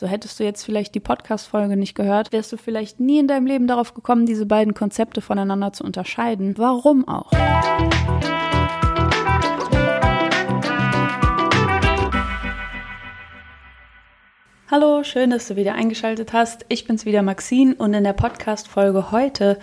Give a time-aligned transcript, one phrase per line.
[0.00, 3.46] So hättest du jetzt vielleicht die Podcast-Folge nicht gehört, wärst du vielleicht nie in deinem
[3.46, 6.56] Leben darauf gekommen, diese beiden Konzepte voneinander zu unterscheiden.
[6.56, 7.32] Warum auch?
[14.70, 16.66] Hallo, schön, dass du wieder eingeschaltet hast.
[16.68, 19.58] Ich bin's wieder Maxine und in der Podcast-Folge heute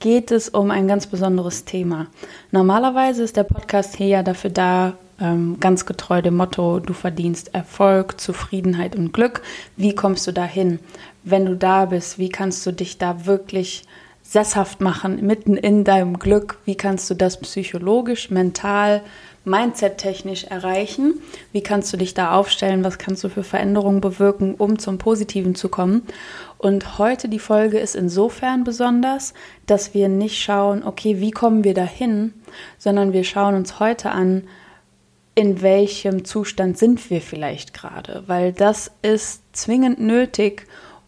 [0.00, 2.08] geht es um ein ganz besonderes Thema.
[2.50, 7.54] Normalerweise ist der Podcast hier ja dafür da, ähm, ganz getreu dem Motto, du verdienst
[7.54, 9.42] Erfolg, Zufriedenheit und Glück.
[9.76, 10.80] Wie kommst du dahin?
[11.22, 13.84] Wenn du da bist, wie kannst du dich da wirklich
[14.24, 16.58] sesshaft machen, mitten in deinem Glück?
[16.64, 19.02] Wie kannst du das psychologisch, mental,
[19.48, 21.20] mindset-technisch erreichen?
[21.52, 22.84] Wie kannst du dich da aufstellen?
[22.84, 26.02] Was kannst du für Veränderungen bewirken, um zum Positiven zu kommen?
[26.58, 29.34] Und heute die Folge ist insofern besonders,
[29.66, 32.34] dass wir nicht schauen, okay, wie kommen wir dahin,
[32.78, 34.44] sondern wir schauen uns heute an,
[35.34, 40.66] in welchem Zustand sind wir vielleicht gerade, weil das ist zwingend nötig,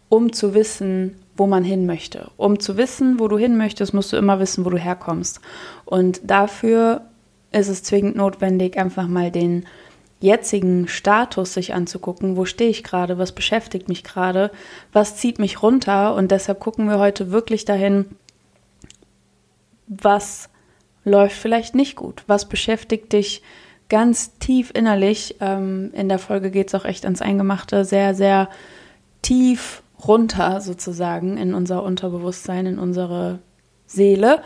[0.09, 2.31] um zu wissen, wo man hin möchte.
[2.37, 5.41] Um zu wissen, wo du hin möchtest, musst du immer wissen, wo du herkommst.
[5.84, 7.01] Und dafür
[7.53, 9.67] ist es zwingend notwendig, einfach mal den
[10.20, 14.51] jetzigen Status sich anzugucken, wo stehe ich gerade, was beschäftigt mich gerade,
[14.92, 16.15] was zieht mich runter?
[16.15, 18.05] Und deshalb gucken wir heute wirklich dahin,
[19.87, 20.51] was
[21.05, 23.42] läuft vielleicht nicht gut, was beschäftigt dich
[23.89, 25.37] ganz tief innerlich.
[25.41, 28.51] Ähm, in der Folge geht es auch echt ans Eingemachte, sehr, sehr
[29.23, 33.41] tief runter sozusagen in unser Unterbewusstsein, in unsere
[33.91, 34.42] Seele.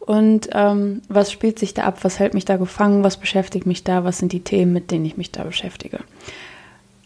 [0.00, 1.98] Und ähm, was spielt sich da ab?
[2.02, 3.04] Was hält mich da gefangen?
[3.04, 4.04] Was beschäftigt mich da?
[4.04, 6.00] Was sind die Themen, mit denen ich mich da beschäftige?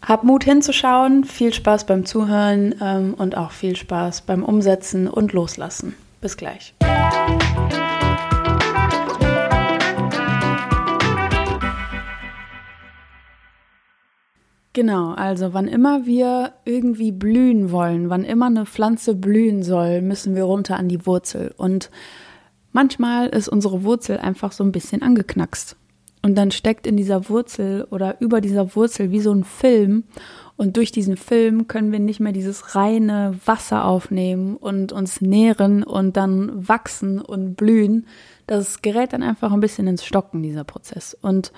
[0.01, 5.33] Hab Mut hinzuschauen, viel Spaß beim Zuhören ähm, und auch viel Spaß beim Umsetzen und
[5.33, 5.95] Loslassen.
[6.21, 6.73] Bis gleich.
[14.77, 20.35] Genau, also wann immer wir irgendwie blühen wollen, wann immer eine Pflanze blühen soll, müssen
[20.35, 21.51] wir runter an die Wurzel.
[21.57, 21.89] Und
[22.73, 25.75] manchmal ist unsere Wurzel einfach so ein bisschen angeknackst.
[26.21, 30.03] Und dann steckt in dieser Wurzel oder über dieser Wurzel wie so ein Film.
[30.57, 35.81] Und durch diesen Film können wir nicht mehr dieses reine Wasser aufnehmen und uns nähren
[35.81, 38.05] und dann wachsen und blühen.
[38.45, 41.17] Das gerät dann einfach ein bisschen ins Stocken, dieser Prozess.
[41.19, 41.51] Und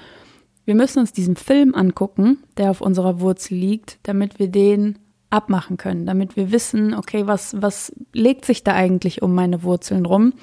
[0.70, 5.00] wir müssen uns diesen Film angucken, der auf unserer Wurzel liegt, damit wir den
[5.32, 10.06] abmachen können, damit wir wissen, okay, was, was legt sich da eigentlich um meine Wurzeln
[10.06, 10.34] rum?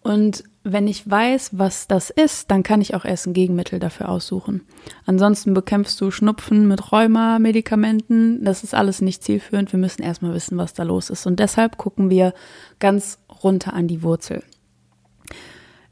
[0.00, 4.08] Und wenn ich weiß, was das ist, dann kann ich auch erst ein Gegenmittel dafür
[4.08, 4.62] aussuchen.
[5.04, 8.42] Ansonsten bekämpfst du Schnupfen mit Rheuma-Medikamenten.
[8.42, 9.70] Das ist alles nicht zielführend.
[9.70, 11.26] Wir müssen erstmal wissen, was da los ist.
[11.26, 12.32] Und deshalb gucken wir
[12.78, 14.42] ganz runter an die Wurzel.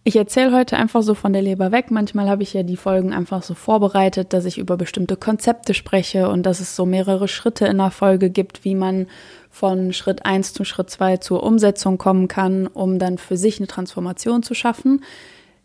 [0.09, 1.91] Ich erzähle heute einfach so von der Leber weg.
[1.91, 6.29] Manchmal habe ich ja die Folgen einfach so vorbereitet, dass ich über bestimmte Konzepte spreche
[6.29, 9.09] und dass es so mehrere Schritte in der Folge gibt, wie man
[9.51, 13.67] von Schritt eins zu Schritt zwei zur Umsetzung kommen kann, um dann für sich eine
[13.67, 15.03] Transformation zu schaffen.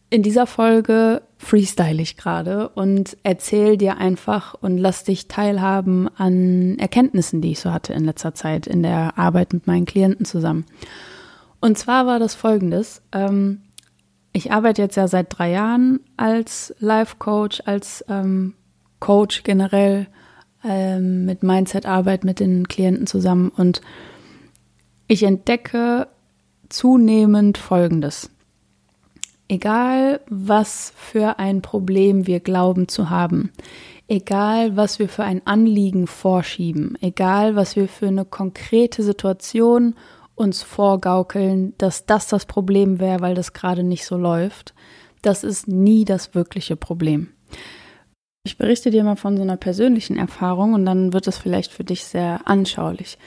[0.10, 6.80] In dieser Folge freestyle ich gerade und erzähle dir einfach und lass dich teilhaben an
[6.80, 10.66] Erkenntnissen, die ich so hatte in letzter Zeit in der Arbeit mit meinen Klienten zusammen.
[11.60, 13.04] Und zwar war das folgendes.
[13.12, 13.62] Ähm,
[14.34, 18.54] ich arbeite jetzt ja seit drei Jahren als Life-Coach, als ähm,
[19.00, 20.08] Coach generell
[20.64, 23.82] ähm, mit Mindset-Arbeit mit den Klienten zusammen und
[25.08, 26.08] ich entdecke
[26.70, 28.30] zunehmend Folgendes.
[29.50, 33.52] Egal, was für ein Problem wir glauben zu haben,
[34.08, 39.96] egal, was wir für ein Anliegen vorschieben, egal, was wir für eine konkrete Situation
[40.36, 44.74] uns vorgaukeln, dass das das Problem wäre, weil das gerade nicht so läuft.
[45.22, 47.30] Das ist nie das wirkliche Problem.
[48.44, 51.84] Ich berichte dir mal von so einer persönlichen Erfahrung und dann wird es vielleicht für
[51.84, 53.20] dich sehr anschaulich.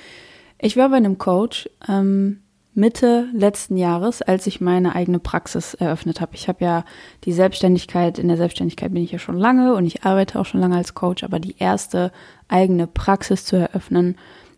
[0.59, 2.41] Ich war bei einem Coach ähm,
[2.77, 6.35] Mitte letzten Jahres, als ich meine eigene Praxis eröffnet habe.
[6.35, 6.85] Ich habe ja
[7.25, 10.61] die Selbstständigkeit, in der Selbstständigkeit bin ich ja schon lange und ich arbeite auch schon
[10.61, 12.11] lange als Coach, aber die erste
[12.49, 14.17] eigene Praxis zu eröffnen,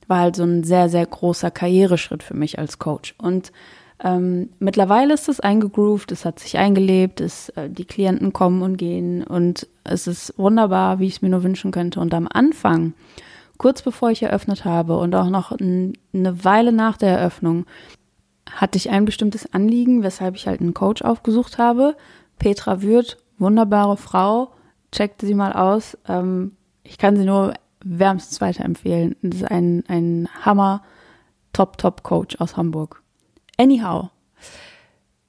[0.09, 3.15] war halt so ein sehr, sehr großer Karriereschritt für mich als Coach.
[3.19, 3.53] Und
[4.03, 8.77] ähm, mittlerweile ist es eingegroovt, es hat sich eingelebt, es, äh, die Klienten kommen und
[8.77, 12.01] gehen und es ist wunderbar, wie ich es mir nur wünschen könnte.
[12.01, 12.93] Und am Anfang,
[13.57, 17.65] kurz bevor ich eröffnet habe und auch noch ein, eine Weile nach der Eröffnung,
[18.51, 21.97] hatte ich ein bestimmtes Anliegen, weshalb ich halt einen Coach aufgesucht habe.
[22.39, 24.53] Petra Würth, wunderbare Frau,
[24.93, 25.97] checkte sie mal aus.
[26.07, 26.53] Ähm,
[26.85, 27.55] ich kann sie nur
[27.87, 29.17] wärmstens weiterempfehlen.
[29.23, 30.83] Das ist ein, ein Hammer
[31.53, 33.03] Top-Top-Coach aus Hamburg.
[33.57, 34.11] Anyhow,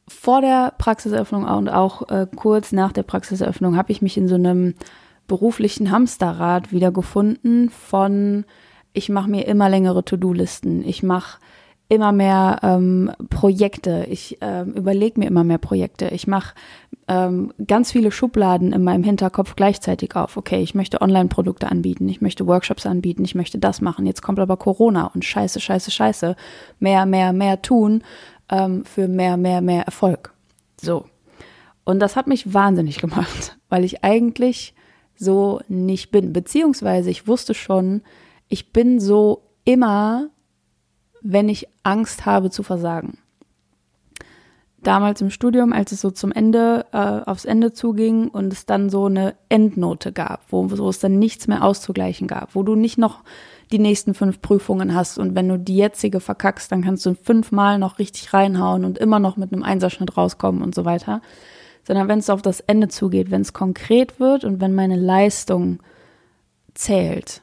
[0.07, 4.36] vor der Praxiseröffnung und auch äh, kurz nach der Praxiseröffnung habe ich mich in so
[4.36, 4.75] einem
[5.27, 8.45] beruflichen Hamsterrad wiedergefunden von
[8.94, 10.83] ich mache mir immer längere To-Do-Listen.
[10.83, 11.39] Ich mache
[11.89, 14.05] immer mehr ähm, Projekte.
[14.09, 16.09] Ich ähm, überlege mir immer mehr Projekte.
[16.09, 16.53] Ich mache
[17.07, 20.35] ähm, ganz viele Schubladen in meinem Hinterkopf gleichzeitig auf.
[20.35, 24.05] Okay, ich möchte Online-Produkte anbieten, ich möchte Workshops anbieten, ich möchte das machen.
[24.05, 26.35] Jetzt kommt aber Corona und scheiße, scheiße, scheiße.
[26.79, 28.03] Mehr, mehr, mehr tun
[28.49, 30.33] ähm, für mehr, mehr, mehr Erfolg.
[30.81, 31.05] So.
[31.85, 34.73] Und das hat mich wahnsinnig gemacht, weil ich eigentlich
[35.15, 36.33] so nicht bin.
[36.33, 38.01] Beziehungsweise ich wusste schon,
[38.49, 40.29] ich bin so immer
[41.21, 43.17] wenn ich Angst habe zu versagen.
[44.83, 48.89] Damals im Studium, als es so zum Ende, äh, aufs Ende zuging und es dann
[48.89, 52.97] so eine Endnote gab, wo, wo es dann nichts mehr auszugleichen gab, wo du nicht
[52.97, 53.23] noch
[53.71, 57.79] die nächsten fünf Prüfungen hast und wenn du die jetzige verkackst, dann kannst du fünfmal
[57.79, 61.21] noch richtig reinhauen und immer noch mit einem Einserschnitt rauskommen und so weiter.
[61.83, 65.79] Sondern wenn es auf das Ende zugeht, wenn es konkret wird und wenn meine Leistung
[66.73, 67.41] zählt,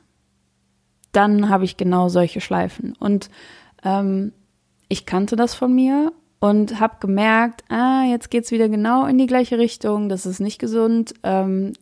[1.13, 2.95] dann habe ich genau solche Schleifen.
[2.99, 3.31] Und
[3.85, 4.33] ähm,
[4.89, 9.27] ich kannte das von mir und habe gemerkt, ah, jetzt geht's wieder genau in die
[9.27, 11.15] gleiche Richtung, das ist nicht gesund.
[11.23, 11.73] Ähm,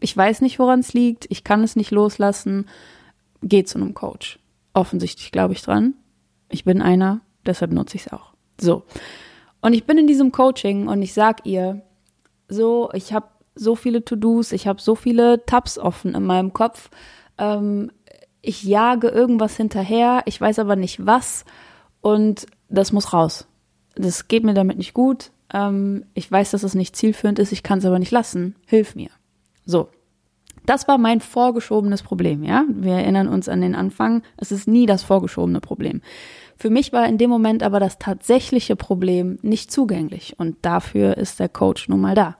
[0.00, 2.66] ich weiß nicht, woran es liegt, ich kann es nicht loslassen.
[3.42, 4.38] Geh zu einem Coach.
[4.72, 5.94] Offensichtlich glaube ich dran.
[6.48, 8.32] Ich bin einer, deshalb nutze ich es auch.
[8.60, 8.84] So.
[9.60, 11.82] Und ich bin in diesem Coaching und ich sag ihr,
[12.48, 16.90] so, ich habe so viele To-Dos, ich habe so viele Tabs offen in meinem Kopf.
[17.36, 17.90] Ähm,
[18.40, 21.44] ich jage irgendwas hinterher, ich weiß aber nicht was
[22.00, 23.46] und das muss raus.
[23.94, 25.30] Das geht mir damit nicht gut.
[25.52, 28.54] Ähm, ich weiß, dass es nicht zielführend ist, ich kann es aber nicht lassen.
[28.66, 29.10] Hilf mir.
[29.64, 29.88] So.
[30.66, 32.64] Das war mein vorgeschobenes Problem, ja.
[32.68, 34.22] Wir erinnern uns an den Anfang.
[34.36, 36.02] Es ist nie das vorgeschobene Problem.
[36.58, 41.40] Für mich war in dem Moment aber das tatsächliche Problem nicht zugänglich und dafür ist
[41.40, 42.36] der Coach nun mal da.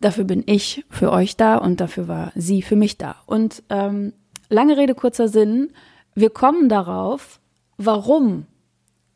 [0.00, 3.16] Dafür bin ich für euch da und dafür war sie für mich da.
[3.26, 4.12] Und ähm,
[4.48, 5.72] lange Rede, kurzer Sinn.
[6.14, 7.40] Wir kommen darauf,
[7.76, 8.46] warum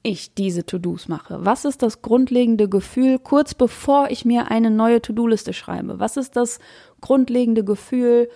[0.03, 1.45] ich diese To-Dos mache.
[1.45, 6.01] Was ist das grundlegende Gefühl kurz bevor ich mir eine neue To-Do-Liste schreibe?
[6.01, 6.59] Was ist das
[7.01, 8.29] grundlegende Gefühl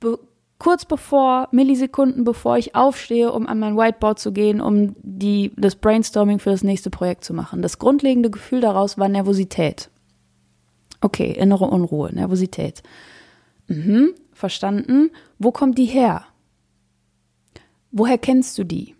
[0.00, 0.18] be
[0.58, 5.74] kurz bevor, Millisekunden bevor ich aufstehe, um an mein Whiteboard zu gehen, um die, das
[5.74, 7.62] Brainstorming für das nächste Projekt zu machen?
[7.62, 9.90] Das grundlegende Gefühl daraus war Nervosität.
[11.00, 12.84] Okay, innere Unruhe, Nervosität.
[13.66, 15.10] Mhm, verstanden.
[15.40, 16.26] Wo kommt die her?
[17.92, 18.94] Woher kennst du die?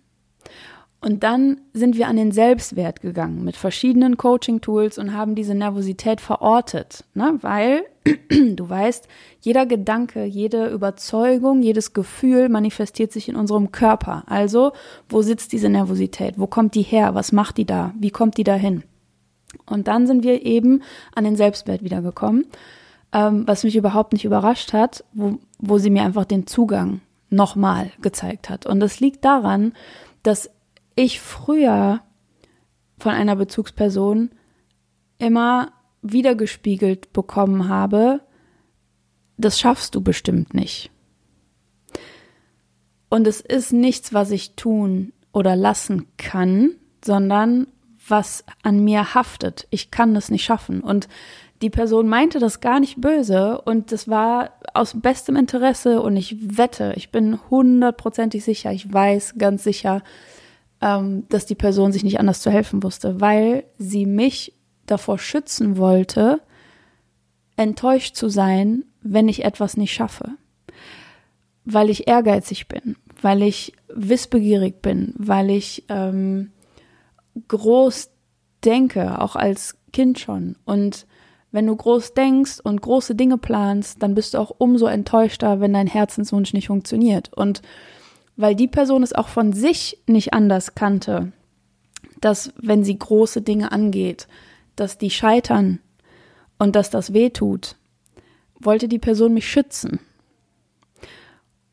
[1.00, 6.20] Und dann sind wir an den Selbstwert gegangen mit verschiedenen Coaching-Tools und haben diese Nervosität
[6.20, 7.38] verortet, ne?
[7.40, 7.82] weil
[8.30, 9.08] du weißt,
[9.40, 14.22] jeder Gedanke, jede Überzeugung, jedes Gefühl manifestiert sich in unserem Körper.
[14.26, 14.70] Also,
[15.08, 16.38] wo sitzt diese Nervosität?
[16.38, 17.16] Wo kommt die her?
[17.16, 17.92] Was macht die da?
[17.98, 18.84] Wie kommt die dahin?
[19.66, 20.82] Und dann sind wir eben
[21.16, 22.46] an den Selbstwert wiedergekommen,
[23.12, 27.00] ähm, was mich überhaupt nicht überrascht hat, wo, wo sie mir einfach den Zugang
[27.32, 28.67] nochmal gezeigt hat.
[28.67, 29.73] Und das liegt daran,
[30.23, 30.50] dass
[30.94, 32.00] ich früher
[32.99, 34.31] von einer Bezugsperson
[35.19, 38.20] immer wiedergespiegelt bekommen habe,
[39.37, 40.90] das schaffst du bestimmt nicht.
[43.08, 47.67] Und es ist nichts, was ich tun oder lassen kann, sondern
[48.08, 49.67] was an mir haftet.
[49.70, 50.81] Ich kann es nicht schaffen.
[50.81, 51.08] Und
[51.62, 56.36] die Person meinte das gar nicht böse und das war aus bestem Interesse und ich
[56.58, 60.02] wette, ich bin hundertprozentig sicher, ich weiß ganz sicher,
[60.81, 64.54] ähm, dass die Person sich nicht anders zu helfen wusste, weil sie mich
[64.86, 66.40] davor schützen wollte,
[67.56, 70.31] enttäuscht zu sein, wenn ich etwas nicht schaffe.
[71.64, 76.50] Weil ich ehrgeizig bin, weil ich wissbegierig bin, weil ich ähm,
[77.46, 78.10] groß
[78.64, 80.56] denke, auch als Kind schon.
[80.64, 81.06] Und
[81.52, 85.74] wenn du groß denkst und große Dinge planst, dann bist du auch umso enttäuschter, wenn
[85.74, 87.30] dein Herzenswunsch nicht funktioniert.
[87.34, 87.62] Und
[88.36, 91.32] weil die Person es auch von sich nicht anders kannte,
[92.20, 94.26] dass wenn sie große Dinge angeht,
[94.76, 95.80] dass die scheitern
[96.58, 97.76] und dass das weh tut,
[98.58, 100.00] wollte die Person mich schützen.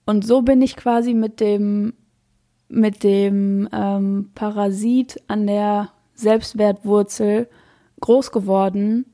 [0.06, 1.94] Und so bin ich quasi mit dem
[2.72, 7.50] mit dem ähm, Parasit an der Selbstwertwurzel
[8.00, 9.06] groß geworden,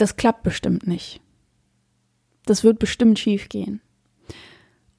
[0.00, 1.20] das klappt bestimmt nicht.
[2.46, 3.80] Das wird bestimmt schief gehen.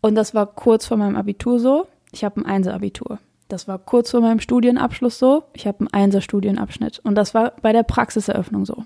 [0.02, 1.88] Und das war kurz vor meinem Abitur so.
[2.12, 3.20] Ich habe ein Einser-Abitur.
[3.48, 5.44] Das war kurz vor meinem Studienabschluss so.
[5.54, 7.00] Ich habe einen Einser-Studienabschnitt.
[7.00, 8.86] Und das war bei der Praxiseröffnung so.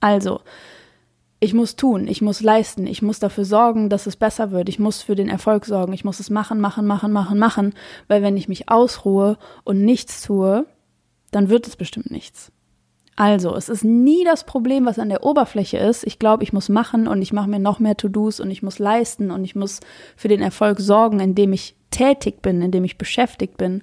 [0.00, 0.40] Also,
[1.40, 4.78] ich muss tun, ich muss leisten, ich muss dafür sorgen, dass es besser wird, ich
[4.78, 7.74] muss für den Erfolg sorgen, ich muss es machen, machen, machen, machen, machen,
[8.08, 10.66] weil wenn ich mich ausruhe und nichts tue,
[11.30, 12.50] dann wird es bestimmt nichts.
[13.18, 16.06] Also, es ist nie das Problem, was an der Oberfläche ist.
[16.06, 18.78] Ich glaube, ich muss machen und ich mache mir noch mehr To-Dos und ich muss
[18.78, 19.80] leisten und ich muss
[20.14, 23.82] für den Erfolg sorgen, indem ich tätig bin, indem ich beschäftigt bin,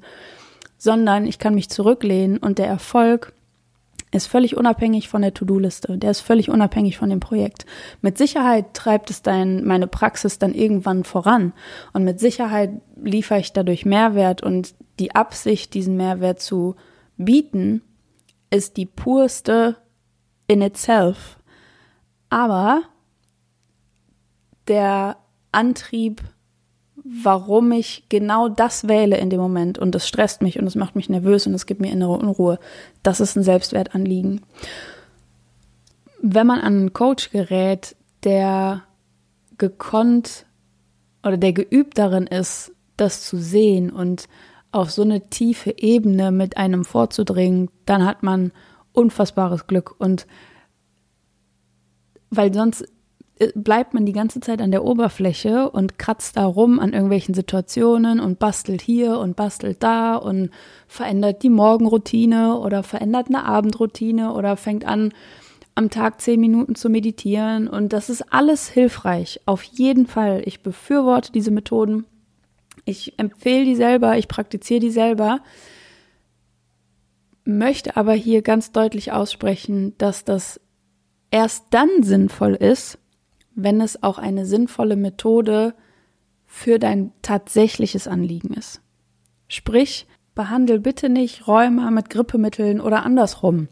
[0.78, 3.34] sondern ich kann mich zurücklehnen und der Erfolg
[4.14, 5.98] ist völlig unabhängig von der To-Do-Liste.
[5.98, 7.66] Der ist völlig unabhängig von dem Projekt.
[8.02, 11.52] Mit Sicherheit treibt es dein, meine Praxis dann irgendwann voran.
[11.92, 12.72] Und mit Sicherheit
[13.04, 16.78] liefere ich dadurch Mehrwert und die Absicht, diesen Mehrwert zu
[17.18, 17.82] bieten,
[18.56, 19.76] ist die purste
[20.48, 21.38] in itself.
[22.30, 22.84] Aber
[24.68, 25.18] der
[25.52, 26.22] Antrieb,
[26.96, 30.96] warum ich genau das wähle in dem Moment und das stresst mich und es macht
[30.96, 32.60] mich nervös und es gibt mir innere Unruhe,
[33.04, 34.42] das ist ein Selbstwertanliegen.
[36.22, 38.84] Wenn man an einen Coach gerät, der
[39.58, 40.46] gekonnt
[41.24, 44.28] oder der geübt darin ist, das zu sehen und
[44.76, 48.52] auf so eine tiefe Ebene mit einem vorzudringen, dann hat man
[48.92, 49.96] unfassbares Glück.
[50.00, 50.28] Und
[52.30, 52.86] weil sonst
[53.40, 57.34] äh, bleibt man die ganze Zeit an der Oberfläche und kratzt da rum an irgendwelchen
[57.34, 60.50] Situationen und bastelt hier und bastelt da und
[60.88, 65.14] verändert die Morgenroutine oder verändert eine Abendroutine oder fängt an,
[65.76, 67.70] am Tag zehn Minuten zu meditieren.
[67.70, 69.40] Und das ist alles hilfreich.
[69.46, 70.42] Auf jeden Fall.
[70.46, 72.06] Ich befürworte diese Methoden.
[72.86, 75.42] Ich empfehle die selber, ich praktiziere die selber,
[77.44, 80.60] möchte aber hier ganz deutlich aussprechen, dass das
[81.32, 82.98] erst dann sinnvoll ist,
[83.56, 85.74] wenn es auch eine sinnvolle Methode
[86.46, 88.82] für dein tatsächliches Anliegen ist.
[89.48, 93.68] Sprich, behandle bitte nicht Rheuma mit Grippemitteln oder andersrum.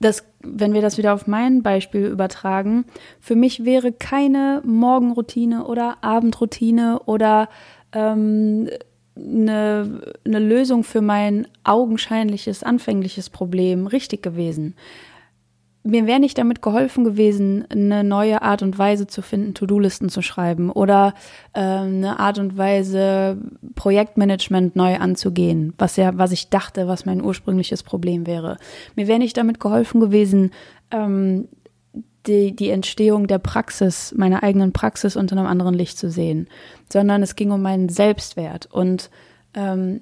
[0.00, 2.84] Das, wenn wir das wieder auf mein Beispiel übertragen,
[3.20, 7.48] für mich wäre keine Morgenroutine oder Abendroutine oder
[7.92, 8.68] ähm,
[9.16, 14.74] eine, eine Lösung für mein augenscheinliches, anfängliches Problem richtig gewesen.
[15.86, 20.20] Mir wäre nicht damit geholfen gewesen, eine neue Art und Weise zu finden, To-Do-Listen zu
[20.20, 21.14] schreiben oder
[21.52, 23.38] äh, eine Art und Weise,
[23.76, 28.56] Projektmanagement neu anzugehen, was ja, was ich dachte, was mein ursprüngliches Problem wäre.
[28.96, 30.50] Mir wäre nicht damit geholfen gewesen,
[30.90, 31.46] ähm,
[32.26, 36.48] die, die Entstehung der Praxis, meiner eigenen Praxis unter einem anderen Licht zu sehen,
[36.92, 38.66] sondern es ging um meinen Selbstwert.
[38.66, 39.08] Und
[39.54, 40.00] ähm,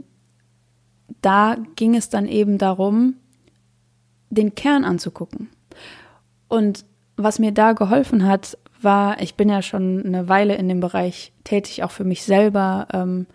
[1.21, 3.17] da ging es dann eben darum,
[4.31, 5.51] den Kern anzugucken.
[6.55, 6.85] Und
[7.17, 11.33] was mir da geholfen hat, war, ich bin ja schon eine Weile in dem Bereich
[11.43, 13.27] tätig, auch für mich selber, ähm,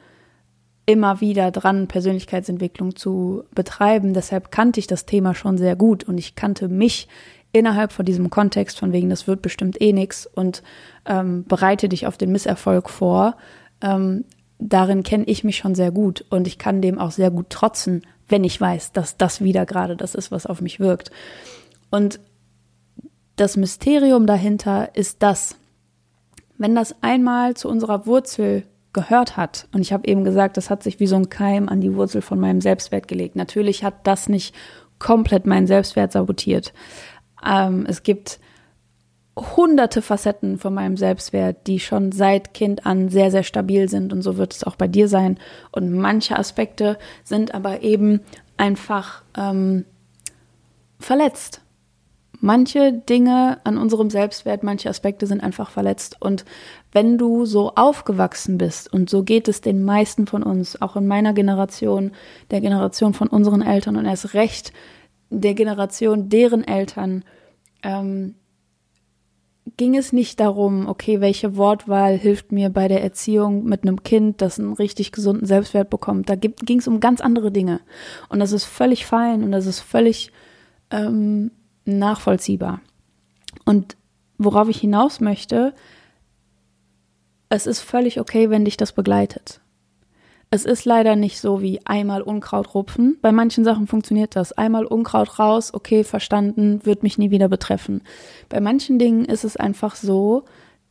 [0.85, 4.13] immer wieder dran, Persönlichkeitsentwicklung zu betreiben.
[4.13, 7.09] Deshalb kannte ich das Thema schon sehr gut und ich kannte mich
[7.51, 10.63] innerhalb von diesem Kontext, von wegen, das wird bestimmt eh nix und
[11.05, 13.35] ähm, bereite dich auf den Misserfolg vor,
[13.81, 14.23] ähm,
[14.59, 18.03] darin kenne ich mich schon sehr gut und ich kann dem auch sehr gut trotzen,
[18.29, 21.11] wenn ich weiß, dass das wieder gerade das ist, was auf mich wirkt.
[21.91, 22.21] Und
[23.39, 25.55] das Mysterium dahinter ist das,
[26.57, 30.83] wenn das einmal zu unserer Wurzel gehört hat, und ich habe eben gesagt, das hat
[30.83, 33.35] sich wie so ein Keim an die Wurzel von meinem Selbstwert gelegt.
[33.35, 34.55] Natürlich hat das nicht
[34.97, 36.73] komplett meinen Selbstwert sabotiert,
[37.45, 38.39] ähm, es gibt
[39.37, 44.21] hunderte Facetten von meinem Selbstwert, die schon seit Kind an sehr, sehr stabil sind und
[44.21, 45.37] so wird es auch bei dir sein.
[45.71, 48.19] Und manche Aspekte sind aber eben
[48.57, 49.85] einfach ähm,
[50.99, 51.61] verletzt.
[52.41, 56.17] Manche Dinge an unserem Selbstwert, manche Aspekte sind einfach verletzt.
[56.19, 56.45] Und
[56.91, 61.05] wenn du so aufgewachsen bist, und so geht es den meisten von uns, auch in
[61.05, 62.11] meiner Generation,
[62.49, 64.71] der Generation von unseren Eltern und erst recht
[65.29, 67.23] der Generation deren Eltern
[67.83, 68.35] ähm,
[69.77, 74.41] ging es nicht darum, okay, welche Wortwahl hilft mir bei der Erziehung mit einem Kind,
[74.41, 76.29] das einen richtig gesunden Selbstwert bekommt.
[76.29, 77.79] Da ging es um ganz andere Dinge.
[78.29, 80.31] Und das ist völlig fein und das ist völlig
[80.89, 81.51] ähm,
[81.97, 82.81] nachvollziehbar.
[83.65, 83.97] Und
[84.37, 85.73] worauf ich hinaus möchte,
[87.49, 89.61] es ist völlig okay, wenn dich das begleitet.
[90.51, 93.17] Es ist leider nicht so wie einmal Unkraut rupfen.
[93.21, 94.51] Bei manchen Sachen funktioniert das.
[94.51, 98.01] Einmal Unkraut raus, okay, verstanden, wird mich nie wieder betreffen.
[98.49, 100.45] Bei manchen Dingen ist es einfach so,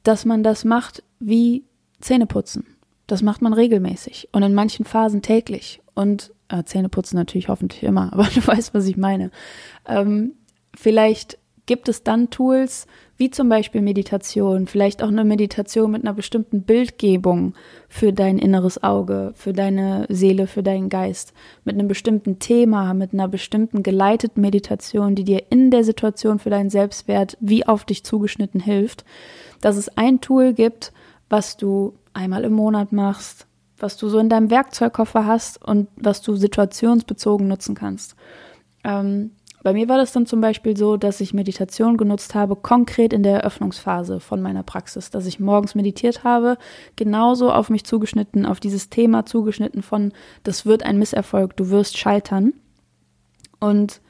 [0.04, 1.64] dass man das macht wie
[2.00, 2.66] Zähneputzen.
[3.08, 5.80] Das macht man regelmäßig und in manchen Phasen täglich.
[5.94, 9.32] Und äh, Zähneputzen natürlich hoffentlich immer, aber du weißt, was ich meine.
[9.86, 10.34] Ähm,
[10.78, 12.86] vielleicht gibt es dann Tools,
[13.18, 17.54] wie zum Beispiel Meditation, vielleicht auch eine Meditation mit einer bestimmten Bildgebung
[17.88, 23.12] für dein inneres Auge, für deine Seele, für deinen Geist, mit einem bestimmten Thema, mit
[23.12, 28.02] einer bestimmten geleiteten Meditation, die dir in der Situation für deinen Selbstwert wie auf dich
[28.02, 29.04] zugeschnitten hilft,
[29.60, 30.92] dass es ein Tool gibt,
[31.28, 36.22] was du einmal im Monat machst, was du so in deinem Werkzeugkoffer hast und was
[36.22, 38.16] du situationsbezogen nutzen kannst.
[38.84, 39.32] Ähm,
[39.68, 43.22] bei mir war das dann zum Beispiel so, dass ich Meditation genutzt habe, konkret in
[43.22, 46.56] der Eröffnungsphase von meiner Praxis, dass ich morgens meditiert habe,
[46.96, 51.98] genauso auf mich zugeschnitten, auf dieses Thema zugeschnitten von, das wird ein Misserfolg, du wirst
[51.98, 52.54] scheitern.
[53.60, 54.00] Und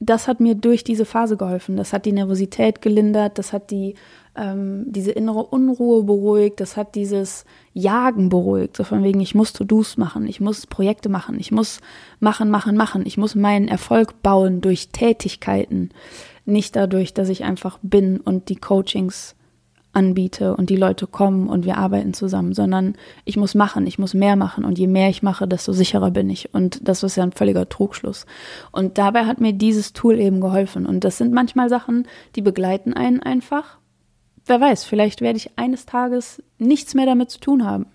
[0.00, 1.76] das hat mir durch diese Phase geholfen.
[1.76, 3.96] Das hat die Nervosität gelindert, das hat die
[4.36, 9.52] ähm, diese innere Unruhe beruhigt, das hat dieses Jagen beruhigt, so von wegen, ich muss
[9.52, 11.80] To-Dos machen, ich muss Projekte machen, ich muss
[12.20, 15.90] machen, machen, machen, ich muss meinen Erfolg bauen durch Tätigkeiten,
[16.44, 19.34] nicht dadurch, dass ich einfach bin und die Coachings
[19.94, 24.12] anbiete und die Leute kommen und wir arbeiten zusammen, sondern ich muss machen, ich muss
[24.12, 26.52] mehr machen und je mehr ich mache, desto sicherer bin ich.
[26.52, 28.26] Und das ist ja ein völliger Trugschluss.
[28.72, 30.84] Und dabei hat mir dieses Tool eben geholfen.
[30.84, 33.78] Und das sind manchmal Sachen, die begleiten einen einfach
[34.46, 37.86] wer weiß, vielleicht werde ich eines Tages nichts mehr damit zu tun haben.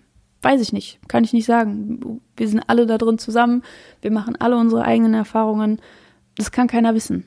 [0.42, 2.20] Weiß ich nicht, kann ich nicht sagen.
[2.36, 3.62] Wir sind alle da drin zusammen,
[4.00, 5.80] wir machen alle unsere eigenen Erfahrungen.
[6.36, 7.26] Das kann keiner wissen.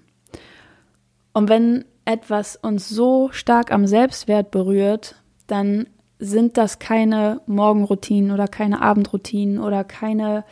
[1.34, 5.15] Und wenn etwas uns so stark am Selbstwert berührt,
[5.48, 5.88] dann
[6.20, 10.46] sind das keine Morgenroutinen oder keine Abendroutinen oder keine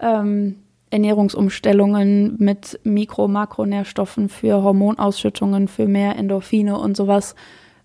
[0.00, 0.56] ähm,
[0.90, 7.34] Ernährungsumstellungen mit Mikro-, Makronährstoffen für Hormonausschüttungen, für mehr Endorphine und sowas,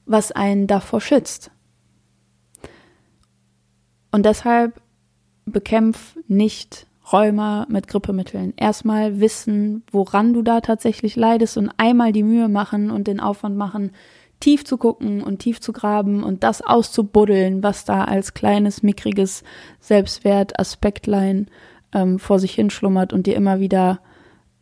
[0.08, 1.52] was einen davor schützt.
[4.12, 4.82] Und deshalb
[5.46, 8.54] bekämpf nicht Rheuma mit Grippemitteln.
[8.58, 13.56] Erstmal wissen, woran du da tatsächlich leidest und einmal die Mühe machen und den Aufwand
[13.56, 13.92] machen,
[14.40, 19.44] tief zu gucken und tief zu graben und das auszubuddeln, was da als kleines, mickriges
[19.80, 21.48] Selbstwertaspektlein
[21.94, 24.00] ähm, vor sich hinschlummert und dir immer wieder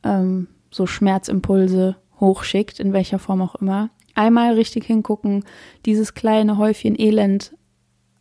[0.03, 5.43] ähm, so Schmerzimpulse hochschickt, in welcher Form auch immer einmal richtig hingucken,
[5.85, 7.53] dieses kleine Häufchen Elend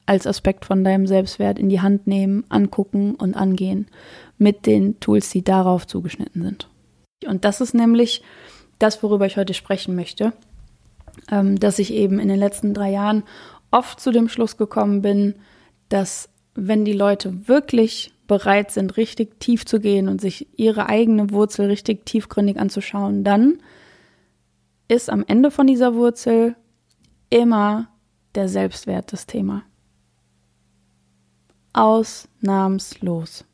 [0.06, 3.86] als Aspekt von deinem Selbstwert in die Hand nehmen, angucken und angehen
[4.36, 6.68] mit den Tools, die darauf zugeschnitten sind.
[7.26, 8.22] Und das ist nämlich
[8.78, 10.32] das, worüber ich heute sprechen möchte,
[11.30, 13.22] ähm, dass ich eben in den letzten drei Jahren
[13.70, 15.36] oft zu dem Schluss gekommen bin,
[15.88, 21.30] dass wenn die Leute wirklich bereit sind, richtig tief zu gehen und sich ihre eigene
[21.30, 23.58] Wurzel richtig tiefgründig anzuschauen, dann
[24.88, 26.56] ist am Ende von dieser Wurzel
[27.30, 27.88] immer
[28.34, 29.62] der Selbstwert das Thema.
[31.73, 33.44] Ausnahmslos.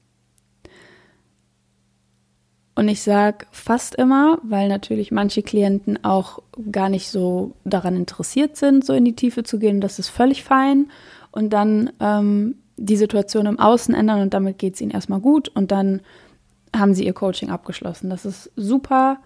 [2.74, 8.56] Und ich sage fast immer, weil natürlich manche Klienten auch gar nicht so daran interessiert
[8.56, 10.90] sind, so in die Tiefe zu gehen, das ist völlig fein.
[11.30, 15.48] Und dann ähm, die Situation im Außen ändern und damit geht es ihnen erstmal gut
[15.48, 16.00] und dann
[16.74, 18.08] haben sie ihr Coaching abgeschlossen.
[18.08, 19.18] Das ist super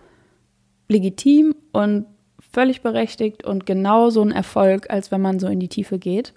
[0.88, 2.06] legitim und
[2.52, 6.32] völlig berechtigt und genauso ein Erfolg, als wenn man so in die Tiefe geht.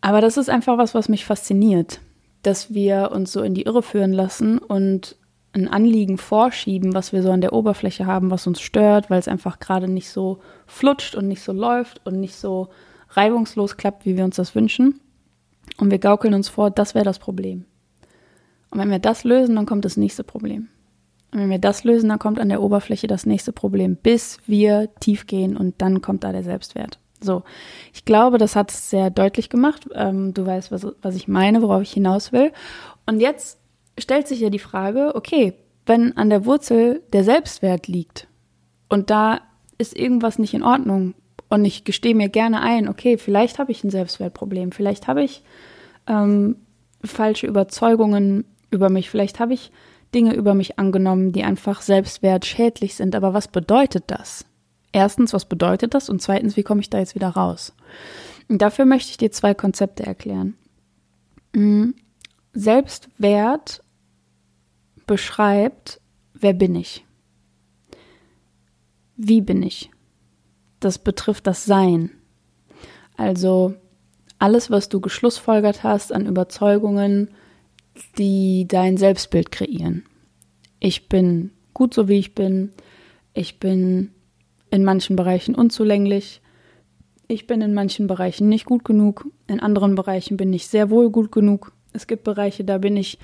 [0.00, 2.00] Aber das ist einfach was, was mich fasziniert,
[2.42, 5.16] dass wir uns so in die Irre führen lassen und
[5.54, 9.28] ein Anliegen vorschieben, was wir so an der Oberfläche haben, was uns stört, weil es
[9.28, 12.68] einfach gerade nicht so flutscht und nicht so läuft und nicht so
[13.10, 15.00] reibungslos klappt, wie wir uns das wünschen.
[15.78, 17.64] Und wir gaukeln uns vor, das wäre das Problem.
[18.70, 20.68] Und wenn wir das lösen, dann kommt das nächste Problem.
[21.34, 25.26] Wenn wir das lösen, dann kommt an der Oberfläche das nächste Problem, bis wir tief
[25.26, 27.00] gehen und dann kommt da der Selbstwert.
[27.20, 27.42] So,
[27.92, 29.88] ich glaube, das hat es sehr deutlich gemacht.
[29.94, 32.52] Ähm, du weißt, was, was ich meine, worauf ich hinaus will.
[33.06, 33.58] Und jetzt
[33.98, 35.54] stellt sich ja die Frage, okay,
[35.86, 38.28] wenn an der Wurzel der Selbstwert liegt
[38.88, 39.40] und da
[39.76, 41.14] ist irgendwas nicht in Ordnung
[41.48, 45.42] und ich gestehe mir gerne ein, okay, vielleicht habe ich ein Selbstwertproblem, vielleicht habe ich
[46.06, 46.56] ähm,
[47.02, 49.72] falsche Überzeugungen über mich, vielleicht habe ich
[50.14, 53.14] Dinge über mich angenommen, die einfach selbstwert schädlich sind.
[53.14, 54.44] Aber was bedeutet das?
[54.92, 56.08] Erstens, was bedeutet das?
[56.08, 57.74] Und zweitens, wie komme ich da jetzt wieder raus?
[58.48, 60.54] Und dafür möchte ich dir zwei Konzepte erklären.
[61.52, 61.90] Mm,
[62.52, 63.82] Selbstwert
[65.06, 66.00] beschreibt,
[66.32, 67.04] wer bin ich?
[69.16, 69.90] Wie bin ich?
[70.80, 72.10] Das betrifft das Sein.
[73.16, 73.74] Also
[74.38, 77.30] alles, was du geschlussfolgert hast an Überzeugungen,
[78.18, 80.04] die dein Selbstbild kreieren.
[80.80, 82.72] Ich bin gut so wie ich bin.
[83.32, 84.10] Ich bin
[84.70, 86.40] in manchen Bereichen unzulänglich.
[87.28, 89.26] Ich bin in manchen Bereichen nicht gut genug.
[89.46, 91.72] In anderen Bereichen bin ich sehr wohl gut genug.
[91.92, 93.18] Es gibt Bereiche, da bin ich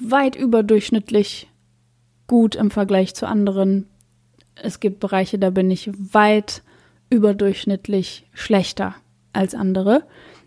[0.00, 1.48] weit überdurchschnittlich
[2.26, 3.88] gut im Vergleich zu anderen.
[4.54, 6.62] Es gibt Bereiche, da bin ich weit
[7.10, 8.94] überdurchschnittlich schlechter
[9.32, 10.04] als andere.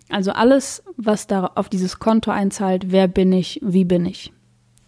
[0.10, 4.32] Also alles, was da auf dieses Konto einzahlt, wer bin ich, wie bin ich.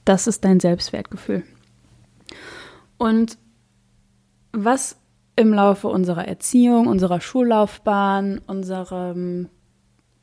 [0.05, 1.43] Das ist dein Selbstwertgefühl.
[2.97, 3.37] Und
[4.51, 4.97] was
[5.35, 9.49] im Laufe unserer Erziehung, unserer Schullaufbahn, unserem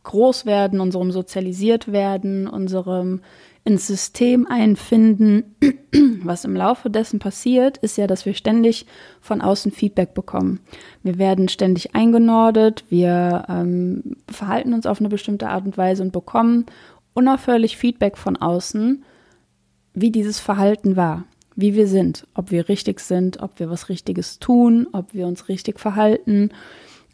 [0.02, 3.22] Großwerden, unserem Sozialisiertwerden, unserem
[3.66, 5.56] ins System einfinden,
[6.22, 8.86] was im Laufe dessen passiert, ist ja, dass wir ständig
[9.20, 10.60] von außen Feedback bekommen.
[11.02, 16.12] Wir werden ständig eingenordet, wir ähm, verhalten uns auf eine bestimmte Art und Weise und
[16.12, 16.66] bekommen
[17.12, 19.04] unaufhörlich Feedback von außen,
[19.94, 21.24] wie dieses Verhalten war,
[21.56, 25.48] wie wir sind, ob wir richtig sind, ob wir was Richtiges tun, ob wir uns
[25.48, 26.50] richtig verhalten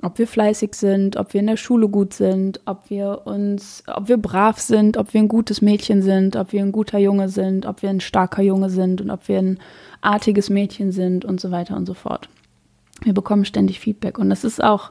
[0.02, 4.08] ob wir fleißig sind, ob wir in der Schule gut sind, ob wir uns, ob
[4.08, 7.66] wir brav sind, ob wir ein gutes Mädchen sind, ob wir ein guter Junge sind,
[7.66, 9.60] ob wir ein starker Junge sind und ob wir ein
[10.00, 12.28] artiges Mädchen sind und so weiter und so fort.
[13.02, 14.90] Wir bekommen ständig Feedback und das ist auch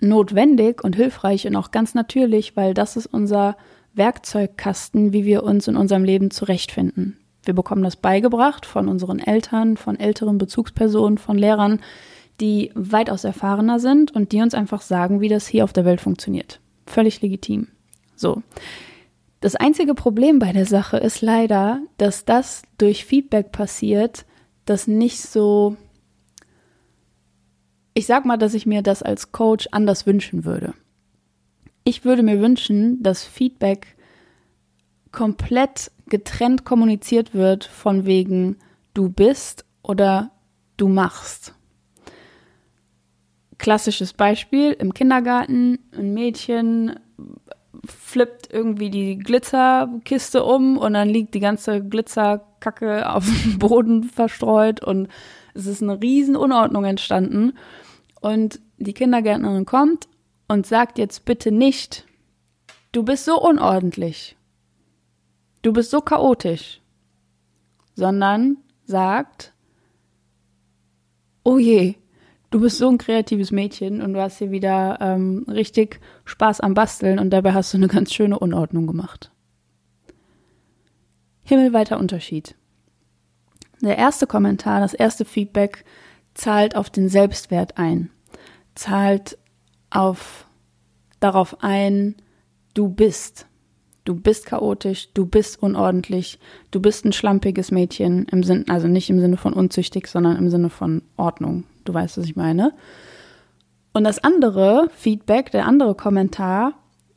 [0.00, 3.56] notwendig und hilfreich und auch ganz natürlich, weil das ist unser
[3.94, 7.18] Werkzeugkasten, wie wir uns in unserem Leben zurechtfinden.
[7.44, 11.80] Wir bekommen das beigebracht von unseren Eltern, von älteren Bezugspersonen, von Lehrern,
[12.40, 16.00] die weitaus erfahrener sind und die uns einfach sagen, wie das hier auf der Welt
[16.00, 16.60] funktioniert.
[16.86, 17.68] Völlig legitim.
[18.16, 18.42] So.
[19.40, 24.24] Das einzige Problem bei der Sache ist leider, dass das durch Feedback passiert,
[24.64, 25.76] das nicht so.
[27.94, 30.74] Ich sag mal, dass ich mir das als Coach anders wünschen würde.
[31.84, 33.96] Ich würde mir wünschen, dass Feedback
[35.10, 38.56] komplett getrennt kommuniziert wird von wegen
[38.94, 40.30] du bist oder
[40.76, 41.54] du machst
[43.58, 44.72] klassisches Beispiel.
[44.72, 46.98] Im Kindergarten, ein Mädchen
[47.84, 54.82] flippt irgendwie die Glitzerkiste um und dann liegt die ganze Glitzerkacke auf dem Boden verstreut
[54.82, 55.08] und
[55.54, 57.58] es ist eine riesen Unordnung entstanden.
[58.20, 60.08] Und die Kindergärtnerin kommt
[60.48, 62.06] und sagt jetzt bitte nicht,
[62.92, 64.36] du bist so unordentlich,
[65.62, 66.80] du bist so chaotisch,
[67.94, 69.52] sondern sagt,
[71.44, 71.96] oh je,
[72.50, 76.74] du bist so ein kreatives Mädchen und du hast hier wieder ähm, richtig Spaß am
[76.74, 79.30] Basteln und dabei hast du eine ganz schöne Unordnung gemacht.
[81.42, 82.56] Himmelweiter Unterschied.
[83.80, 85.84] Der erste Kommentar, das erste Feedback
[86.34, 88.10] zahlt auf den Selbstwert ein,
[88.74, 89.38] zahlt
[89.90, 90.46] auf
[91.20, 92.16] darauf ein,
[92.74, 93.46] du bist.
[94.08, 96.38] Du bist chaotisch, du bist unordentlich,
[96.70, 100.48] du bist ein schlampiges Mädchen im Sinn, also nicht im Sinne von unzüchtig, sondern im
[100.48, 102.72] Sinne von Ordnung, Du weißt, was ich meine.
[103.92, 106.72] Und das andere Feedback, der andere Kommentar,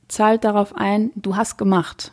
[0.10, 2.12] zahlt darauf ein, du hast gemacht.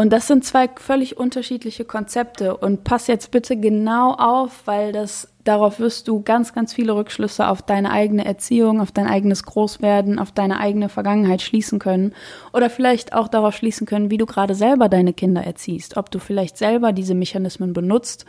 [0.00, 2.56] Und das sind zwei völlig unterschiedliche Konzepte.
[2.56, 7.46] Und pass jetzt bitte genau auf, weil das darauf wirst du ganz, ganz viele Rückschlüsse
[7.46, 12.14] auf deine eigene Erziehung, auf dein eigenes Großwerden, auf deine eigene Vergangenheit schließen können.
[12.54, 15.98] Oder vielleicht auch darauf schließen können, wie du gerade selber deine Kinder erziehst.
[15.98, 18.24] Ob du vielleicht selber diese Mechanismen benutzt,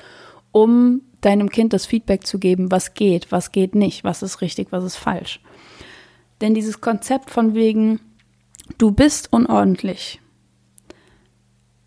[0.51, 4.73] um deinem Kind das Feedback zu geben, was geht, was geht nicht, was ist richtig,
[4.73, 5.39] was ist falsch.
[6.41, 8.01] Denn dieses Konzept von wegen,
[8.77, 10.20] du bist unordentlich,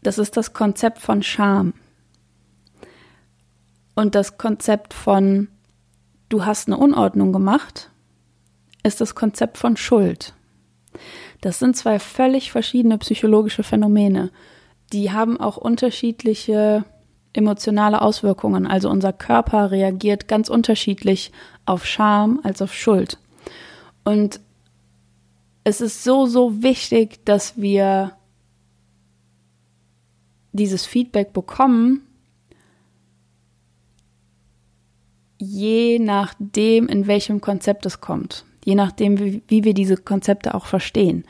[0.04, 1.74] das ist das Konzept von Scham.
[3.96, 5.48] Und das Konzept von,
[6.28, 7.90] du hast eine Unordnung gemacht,
[8.82, 10.34] ist das Konzept von Schuld.
[11.40, 14.30] Das sind zwei völlig verschiedene psychologische Phänomene.
[14.92, 16.84] Die haben auch unterschiedliche
[17.32, 18.66] emotionale Auswirkungen.
[18.66, 21.32] Also unser Körper reagiert ganz unterschiedlich
[21.64, 23.18] auf Scham als auf Schuld.
[24.04, 24.40] Und
[25.64, 28.12] es ist so, so wichtig, dass wir
[30.54, 32.06] dieses Feedback bekommen,
[35.38, 40.66] je nachdem, in welchem Konzept es kommt je nachdem, wie, wie wir diese Konzepte auch
[40.66, 41.24] verstehen.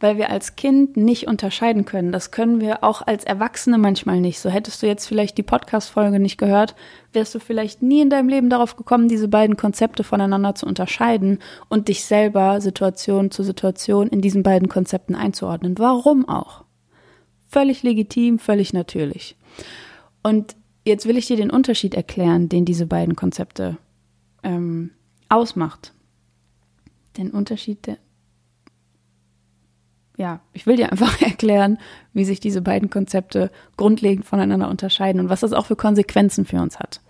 [0.00, 2.10] Weil wir als Kind nicht unterscheiden können.
[2.10, 4.40] Das können wir auch als Erwachsene manchmal nicht.
[4.40, 6.74] So hättest du jetzt vielleicht die Podcast-Folge nicht gehört,
[7.12, 11.38] wärst du vielleicht nie in deinem Leben darauf gekommen, diese beiden Konzepte voneinander zu unterscheiden
[11.68, 15.78] und dich selber Situation zu Situation in diesen beiden Konzepten einzuordnen.
[15.78, 16.64] Warum auch?
[17.50, 19.36] Völlig legitim, völlig natürlich.
[20.22, 23.76] Und jetzt will ich dir den Unterschied erklären, den diese beiden Konzepte
[24.44, 24.92] ähm,
[25.28, 25.92] ausmacht
[27.16, 27.98] den Unterschied der.
[30.16, 31.78] Ja, ich will dir einfach erklären,
[32.12, 36.60] wie sich diese beiden Konzepte grundlegend voneinander unterscheiden und was das auch für Konsequenzen für
[36.60, 37.00] uns hat.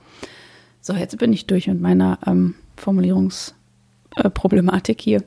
[0.81, 5.23] So, jetzt bin ich durch mit meiner ähm, Formulierungsproblematik äh, hier.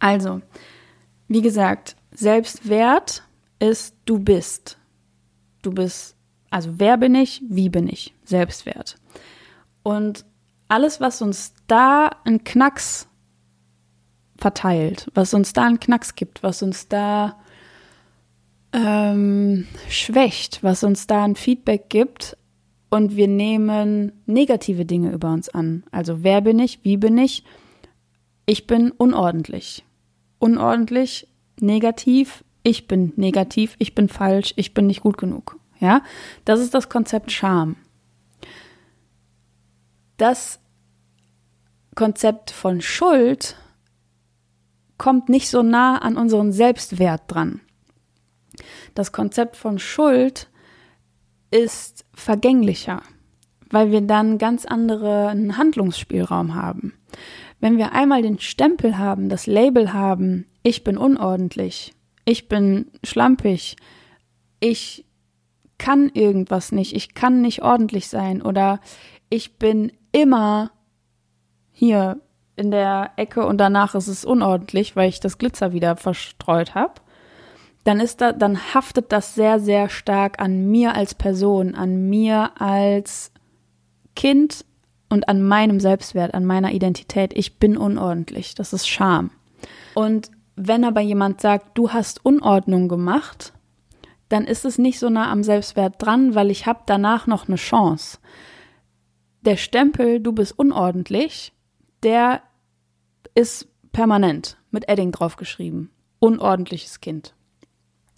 [0.00, 0.42] Also,
[1.28, 3.22] wie gesagt, Selbstwert
[3.58, 4.78] ist du bist.
[5.62, 6.16] Du bist,
[6.50, 8.14] also wer bin ich, wie bin ich?
[8.24, 8.96] Selbstwert.
[9.82, 10.24] Und
[10.68, 13.08] alles, was uns da einen Knacks
[14.36, 17.38] verteilt, was uns da einen Knacks gibt, was uns da
[18.72, 22.36] ähm, schwächt, was uns da ein Feedback gibt
[22.90, 25.84] und wir nehmen negative Dinge über uns an.
[25.90, 27.44] Also wer bin ich, wie bin ich?
[28.46, 29.84] Ich bin unordentlich.
[30.38, 31.28] unordentlich,
[31.60, 35.58] negativ, ich bin negativ, ich bin falsch, ich bin nicht gut genug.
[35.80, 36.02] Ja,
[36.44, 37.76] das ist das Konzept Scham.
[40.16, 40.60] Das
[41.94, 43.56] Konzept von Schuld
[44.98, 47.60] kommt nicht so nah an unseren Selbstwert dran.
[48.94, 50.50] Das Konzept von Schuld
[51.50, 53.02] ist vergänglicher,
[53.70, 56.94] weil wir dann ganz anderen Handlungsspielraum haben.
[57.60, 61.94] Wenn wir einmal den Stempel haben, das Label haben, ich bin unordentlich,
[62.28, 63.76] ich bin schlampig,
[64.60, 65.06] ich
[65.78, 68.80] kann irgendwas nicht, ich kann nicht ordentlich sein oder
[69.30, 70.70] ich bin immer
[71.72, 72.20] hier
[72.54, 77.00] in der Ecke und danach ist es unordentlich, weil ich das Glitzer wieder verstreut habe,
[77.84, 82.60] dann ist da, dann haftet das sehr, sehr stark an mir als Person, an mir
[82.60, 83.32] als
[84.16, 84.66] Kind
[85.08, 87.32] und an meinem Selbstwert, an meiner Identität.
[87.34, 88.54] Ich bin unordentlich.
[88.54, 89.30] Das ist Scham.
[89.94, 93.52] Und wenn aber jemand sagt, du hast Unordnung gemacht,
[94.28, 97.56] dann ist es nicht so nah am Selbstwert dran, weil ich habe danach noch eine
[97.56, 98.18] Chance.
[99.42, 101.52] Der Stempel, du bist unordentlich,
[102.02, 102.42] der
[103.34, 105.90] ist permanent mit Edding draufgeschrieben.
[106.18, 107.34] Unordentliches Kind.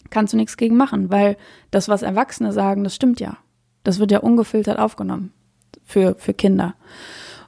[0.09, 1.37] Kannst du nichts gegen machen, weil
[1.69, 3.37] das, was Erwachsene sagen, das stimmt ja.
[3.83, 5.31] Das wird ja ungefiltert aufgenommen
[5.83, 6.75] für, für Kinder.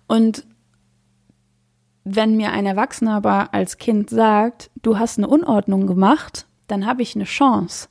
[0.07, 0.45] Und
[2.03, 7.01] wenn mir ein Erwachsener aber als Kind sagt, du hast eine Unordnung gemacht, dann habe
[7.01, 7.87] ich eine Chance.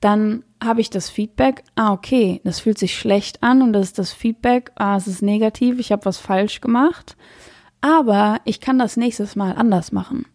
[0.00, 3.98] Dann habe ich das Feedback, ah, okay, das fühlt sich schlecht an und das ist
[3.98, 7.16] das Feedback, ah, es ist negativ, ich habe was falsch gemacht.
[7.80, 10.26] Aber ich kann das nächstes Mal anders machen.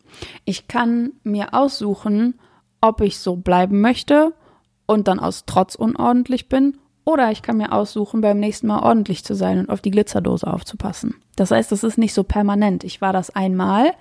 [0.46, 2.40] Ich kann mir aussuchen,
[2.82, 4.34] ob ich so bleiben möchte
[4.86, 9.24] und dann aus Trotz unordentlich bin oder ich kann mir aussuchen, beim nächsten Mal ordentlich
[9.24, 11.16] zu sein und auf die Glitzerdose aufzupassen.
[11.36, 12.84] Das heißt, das ist nicht so permanent.
[12.84, 13.94] Ich war das einmal,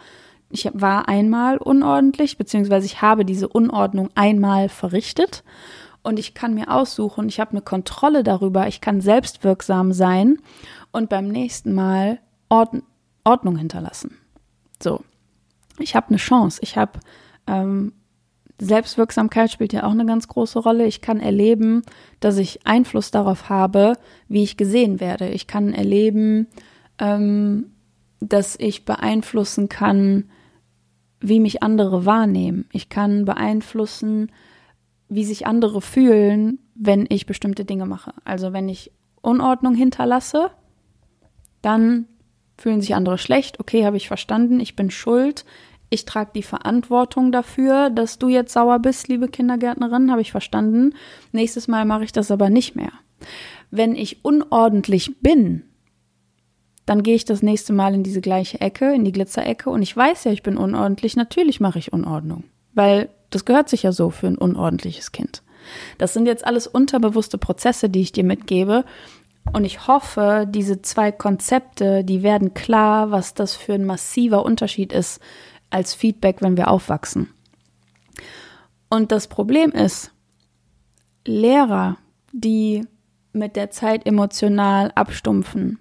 [0.50, 5.44] ich war einmal unordentlich, beziehungsweise ich habe diese Unordnung einmal verrichtet
[6.02, 10.38] und ich kann mir aussuchen, ich habe eine Kontrolle darüber, ich kann selbstwirksam sein
[10.92, 12.82] und beim nächsten Mal Ord
[13.22, 14.16] Ordnung hinterlassen.
[14.82, 15.02] So,
[15.78, 16.98] ich habe eine Chance, ich habe
[17.46, 17.92] ähm,
[18.60, 20.86] Selbstwirksamkeit spielt ja auch eine ganz große Rolle.
[20.86, 21.82] Ich kann erleben,
[22.20, 23.94] dass ich Einfluss darauf habe,
[24.28, 25.28] wie ich gesehen werde.
[25.28, 26.46] Ich kann erleben,
[26.98, 27.72] ähm,
[28.20, 30.30] dass ich beeinflussen kann,
[31.20, 32.66] wie mich andere wahrnehmen.
[32.72, 34.30] Ich kann beeinflussen,
[35.08, 38.12] wie sich andere fühlen, wenn ich bestimmte Dinge mache.
[38.24, 38.92] Also wenn ich
[39.22, 40.50] Unordnung hinterlasse,
[41.62, 42.06] dann
[42.56, 43.58] fühlen sich andere schlecht.
[43.58, 45.44] Okay, habe ich verstanden, ich bin schuld
[45.90, 50.94] ich trage die Verantwortung dafür, dass du jetzt sauer bist, liebe Kindergärtnerin, habe ich verstanden.
[51.32, 52.92] Nächstes Mal mache ich das aber nicht mehr.
[53.72, 55.64] Wenn ich unordentlich bin,
[56.86, 59.96] dann gehe ich das nächste Mal in diese gleiche Ecke, in die Glitzerecke und ich
[59.96, 64.10] weiß ja, ich bin unordentlich, natürlich mache ich Unordnung, weil das gehört sich ja so
[64.10, 65.42] für ein unordentliches Kind.
[65.98, 68.84] Das sind jetzt alles unterbewusste Prozesse, die ich dir mitgebe.
[69.52, 74.92] Und ich hoffe, diese zwei Konzepte, die werden klar, was das für ein massiver Unterschied
[74.92, 75.20] ist
[75.70, 77.32] als Feedback, wenn wir aufwachsen.
[78.88, 80.12] Und das Problem ist,
[81.24, 81.96] Lehrer,
[82.32, 82.86] die
[83.32, 85.78] mit der Zeit emotional abstumpfen,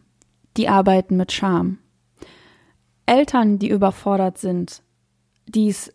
[0.58, 1.80] die arbeiten mit Scham.
[3.06, 4.84] Eltern, die überfordert sind,
[5.48, 5.92] die es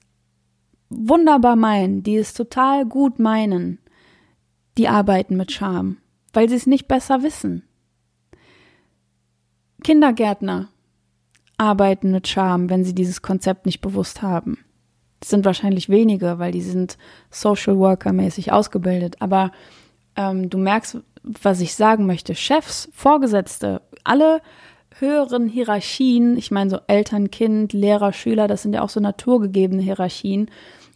[0.89, 3.79] wunderbar meinen, die es total gut meinen,
[4.77, 5.99] die arbeiten mit Scham,
[6.33, 7.63] weil sie es nicht besser wissen.
[9.85, 10.71] Kindergärtner,
[11.59, 14.59] arbeiten mit Charme, wenn sie dieses Konzept nicht bewusst haben.
[15.21, 16.99] Das sind wahrscheinlich wenige, weil die sind
[17.31, 19.17] Social Worker mäßig ausgebildet.
[19.21, 19.53] Aber
[20.17, 22.35] ähm, du merkst, was ich sagen möchte.
[22.35, 24.43] Chefs, Vorgesetzte, alle
[24.99, 29.83] höheren Hierarchien, ich meine so Eltern, Kind, Lehrer, Schüler, das sind ja auch so naturgegebene
[29.83, 30.51] Hierarchien.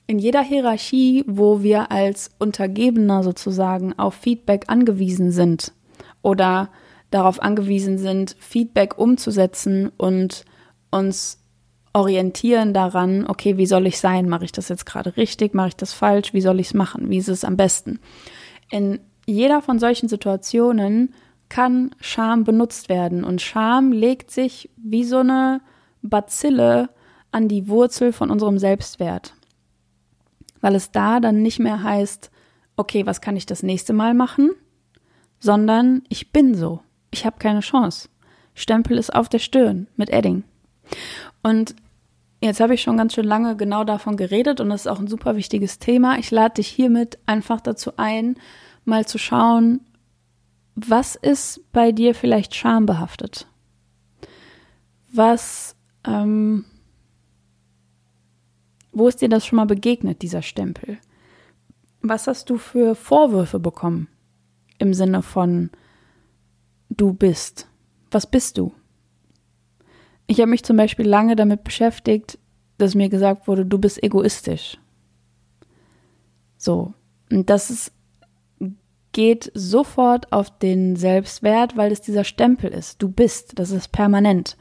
[0.07, 5.73] In jeder Hierarchie, wo wir als Untergebener sozusagen auf Feedback angewiesen sind
[6.23, 6.71] oder
[7.11, 10.45] darauf angewiesen sind, Feedback umzusetzen und
[10.91, 11.39] uns
[11.93, 14.29] orientieren daran, okay, wie soll ich sein?
[14.29, 15.55] Mache ich das jetzt gerade richtig?
[15.55, 16.35] Mache ich das falsch?
[16.35, 17.11] Wie soll ich es machen?
[17.11, 17.99] Wie ist es am besten?
[18.71, 21.15] In jeder von solchen Situationen
[21.49, 25.61] kann Scham benutzt werden und Scham legt sich wie so eine
[26.03, 26.91] Bazille
[27.33, 29.35] an die Wurzel von unserem Selbstwert.
[30.61, 32.31] Weil es da dann nicht mehr heißt,
[32.77, 34.51] okay, was kann ich das nächste Mal machen,
[35.41, 36.81] sondern ich bin so.
[37.11, 38.09] Ich habe keine Chance.
[38.55, 40.45] Stempel ist auf der Stirn mit Edding.
[41.43, 41.75] Und
[42.41, 45.09] jetzt habe ich schon ganz schön lange genau davon geredet und das ist auch ein
[45.09, 46.19] super wichtiges Thema.
[46.19, 48.37] Ich lade dich hiermit einfach dazu ein,
[48.85, 49.81] mal zu schauen,
[50.75, 53.47] was ist bei dir vielleicht schambehaftet?
[55.13, 56.65] Was ähm,
[58.93, 60.99] Wo ist dir das schon mal begegnet, dieser Stempel?
[62.01, 64.09] Was hast du für Vorwürfe bekommen?
[64.79, 65.71] Im Sinne von
[66.89, 67.69] du bist.
[68.11, 68.73] Was bist du?
[70.27, 72.39] Ich habe mich zum Beispiel lange damit beschäftigt,
[72.77, 74.79] dass mir gesagt wurde, du bist egoistisch.
[76.57, 76.93] So.
[77.31, 77.93] Und das ist,
[79.13, 83.03] geht sofort auf den Selbstwert, weil es dieser Stempel ist.
[83.03, 83.59] Du bist.
[83.59, 84.57] Das ist permanent.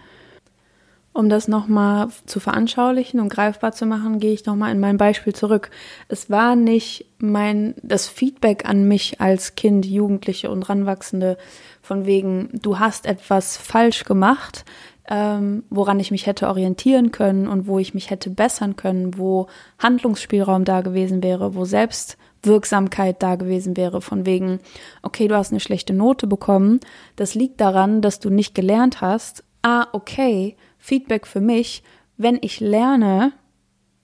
[1.17, 5.33] Um das nochmal zu veranschaulichen und greifbar zu machen, gehe ich nochmal in mein Beispiel
[5.33, 5.71] zurück.
[6.09, 11.39] Es war nicht mein, das Feedback an mich als Kind, Jugendliche und Ranwachsende
[11.81, 14.63] von wegen, du hast etwas falsch gemacht,
[15.09, 19.47] ähm, woran ich mich hätte orientieren können und wo ich mich hätte bessern können, wo
[19.79, 24.59] Handlungsspielraum da gewesen wäre, wo Selbstwirksamkeit da gewesen wäre, von wegen,
[25.01, 26.79] okay, du hast eine schlechte Note bekommen,
[27.15, 30.55] das liegt daran, dass du nicht gelernt hast, ah, okay,
[30.87, 31.83] Feedback für mich,
[32.15, 33.33] wenn ich lerne,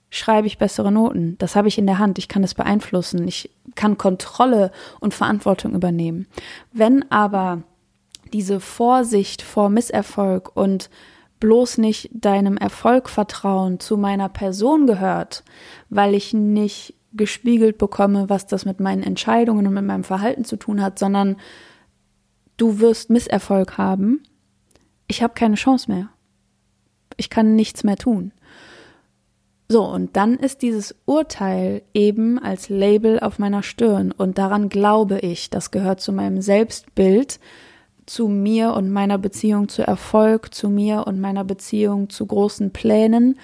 [0.10, 1.38] schreibe ich bessere Noten.
[1.38, 2.18] Das habe ich in der Hand.
[2.18, 3.26] Ich kann es beeinflussen.
[3.26, 4.70] Ich kann Kontrolle
[5.00, 6.28] und Verantwortung übernehmen.
[6.74, 7.64] Wenn aber
[8.34, 10.90] diese Vorsicht vor Misserfolg und
[11.40, 15.46] bloß nicht deinem Erfolg vertrauen zu meiner Person gehört,
[15.90, 20.58] weil ich nicht gespiegelt bekomme, was das mit meinen Entscheidungen und mit meinem Verhalten zu
[20.58, 21.38] tun hat, sondern
[22.58, 24.22] du wirst Misserfolg haben,
[25.08, 26.10] ich habe keine Chance mehr
[27.18, 28.32] ich kann nichts mehr tun.
[29.70, 35.20] So, und dann ist dieses Urteil eben als Label auf meiner Stirn und daran glaube
[35.20, 37.40] ich, das gehört zu meinem Selbstbild,
[38.06, 43.40] zu mir und meiner Beziehung zu Erfolg, zu mir und meiner Beziehung zu großen Plänen,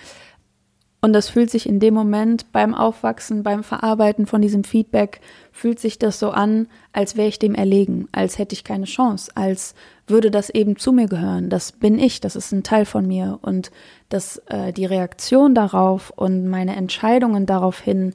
[1.01, 5.21] und das fühlt sich in dem Moment beim Aufwachsen, beim Verarbeiten von diesem Feedback,
[5.53, 9.31] fühlt sich das so an, als wäre ich dem erlegen, als hätte ich keine Chance,
[9.35, 9.75] als
[10.07, 11.49] würde das eben zu mir gehören.
[11.49, 13.39] Das bin ich, das ist ein Teil von mir.
[13.41, 13.71] Und
[14.09, 18.13] dass äh, die Reaktion darauf und meine Entscheidungen daraufhin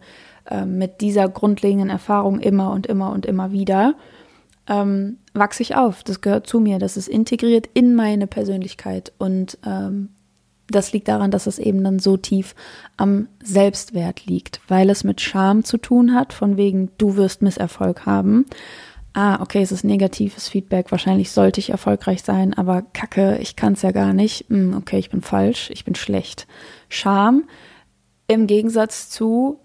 [0.51, 3.95] äh, mit dieser grundlegenden Erfahrung immer und immer und immer wieder,
[4.69, 6.03] ähm, wachse ich auf.
[6.05, 6.79] Das gehört zu mir.
[6.79, 9.13] Das ist integriert in meine Persönlichkeit.
[9.19, 10.11] Und ähm,
[10.69, 12.55] das liegt daran, dass es eben dann so tief
[12.97, 18.07] am Selbstwert liegt, weil es mit Scham zu tun hat, von wegen, du wirst Misserfolg
[18.07, 18.47] haben.
[19.13, 23.75] Ah, okay, es ist negatives Feedback, wahrscheinlich sollte ich erfolgreich sein, aber kacke, ich kann
[23.75, 24.47] es ja gar nicht.
[24.49, 26.49] Hm, okay, ich bin falsch, ich bin schlecht.
[26.89, 27.45] Scham
[28.27, 29.61] im Gegensatz zu,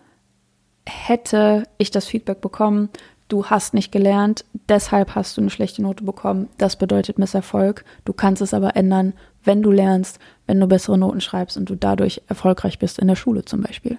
[0.85, 2.89] hätte ich das Feedback bekommen,
[3.29, 6.49] du hast nicht gelernt, deshalb hast du eine schlechte Note bekommen.
[6.57, 7.85] Das bedeutet Misserfolg.
[8.03, 9.13] Du kannst es aber ändern,
[9.43, 13.15] wenn du lernst, wenn du bessere Noten schreibst und du dadurch erfolgreich bist in der
[13.15, 13.97] Schule zum Beispiel.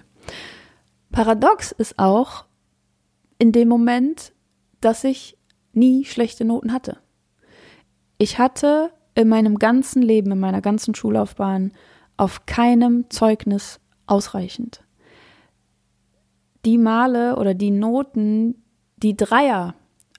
[1.11, 2.45] Paradox ist auch
[3.39, 4.33] in dem Moment,
[4.81, 5.37] dass ich
[5.73, 6.97] nie schlechte Noten hatte.
[8.17, 11.71] Ich hatte in meinem ganzen Leben, in meiner ganzen Schullaufbahn
[12.17, 14.83] auf keinem Zeugnis ausreichend.
[16.65, 18.61] Die Male oder die Noten,
[19.01, 19.75] die Dreier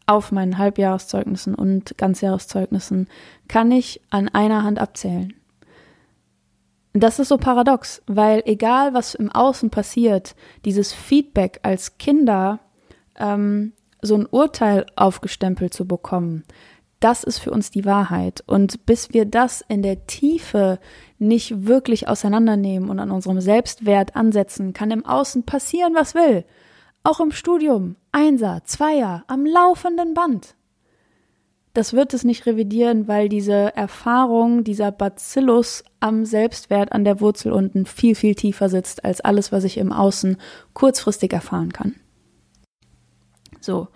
[0.07, 3.09] auf meinen Halbjahreszeugnissen und Ganzjahreszeugnissen
[3.49, 5.35] kann ich an einer Hand abzählen.
[6.93, 12.61] Das ist so paradox, weil egal was im Außen passiert, dieses Feedback als Kinder,
[13.17, 16.45] ähm, so ein Urteil aufgestempelt zu bekommen,
[17.01, 18.45] das ist für uns die Wahrheit.
[18.47, 20.79] Und bis wir das in der Tiefe
[21.19, 26.45] nicht wirklich auseinandernehmen und an unserem Selbstwert ansetzen, kann im Außen passieren, was will.
[27.05, 30.55] Auch im Studium, Einser, Zweier, am laufenden Band.
[31.75, 37.51] Das wird es nicht revidieren, weil diese Erfahrung, dieser Bacillus am Selbstwert an der Wurzel
[37.51, 40.37] unten viel, viel tiefer sitzt als alles, was ich im Außen
[40.75, 41.97] kurzfristig erfahren kann.
[43.61, 43.89] So.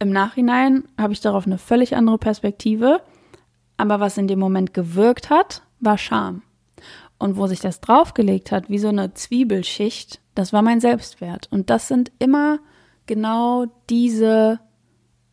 [0.00, 3.00] Im Nachhinein habe ich darauf eine völlig andere Perspektive,
[3.76, 6.42] aber was in dem Moment gewirkt hat, war Scham.
[7.24, 11.48] Und wo sich das draufgelegt hat, wie so eine Zwiebelschicht, das war mein Selbstwert.
[11.50, 12.58] Und das sind immer
[13.06, 14.60] genau diese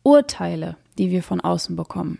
[0.02, 2.18] Urteile, die wir von außen bekommen.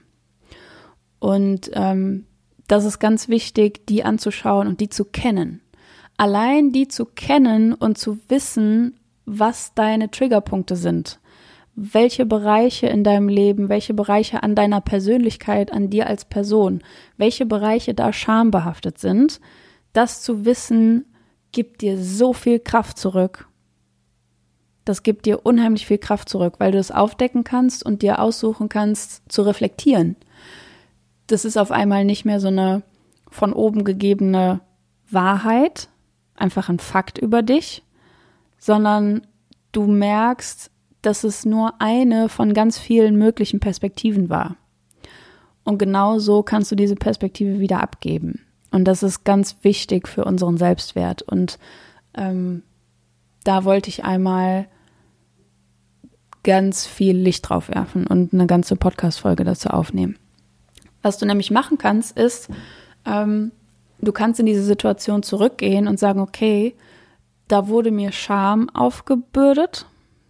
[1.21, 2.27] Und ähm,
[2.69, 5.63] das ist ganz wichtig, die anzuschauen und die zu kennen.
[6.19, 11.19] Allein die zu kennen und zu wissen, was deine Triggerpunkte sind,
[11.75, 16.83] welche Bereiche in deinem Leben, welche Bereiche an deiner Persönlichkeit, an dir als Person,
[17.17, 19.41] welche Bereiche da schambehaftet sind,
[19.93, 21.07] das zu wissen,
[21.53, 23.49] gibt dir so viel Kraft zurück.
[24.85, 28.69] Das gibt dir unheimlich viel Kraft zurück, weil du es aufdecken kannst und dir aussuchen
[28.69, 30.17] kannst, zu reflektieren.
[31.29, 32.83] Das ist auf einmal nicht mehr so eine
[33.31, 34.61] von oben gegebene
[35.11, 35.89] Wahrheit,
[36.35, 37.83] einfach ein Fakt über dich,
[38.59, 39.27] sondern
[39.71, 40.71] du merkst,
[41.03, 44.57] dass es nur eine von ganz vielen möglichen Perspektiven war.
[45.65, 48.45] Und genau so kannst du diese Perspektive wieder abgeben.
[48.73, 51.23] Und das ist ganz wichtig für unseren Selbstwert.
[51.23, 51.59] Und
[52.15, 52.63] ähm,
[53.45, 54.67] da wollte ich einmal
[56.43, 60.17] ganz viel Licht drauf werfen und eine ganze Podcast-Folge dazu aufnehmen.
[61.03, 62.49] Was du nämlich machen kannst, ist,
[63.05, 63.53] ähm,
[64.01, 66.75] du kannst in diese Situation zurückgehen und sagen, okay,
[67.49, 69.87] da wurde mir Scham aufgebürdet,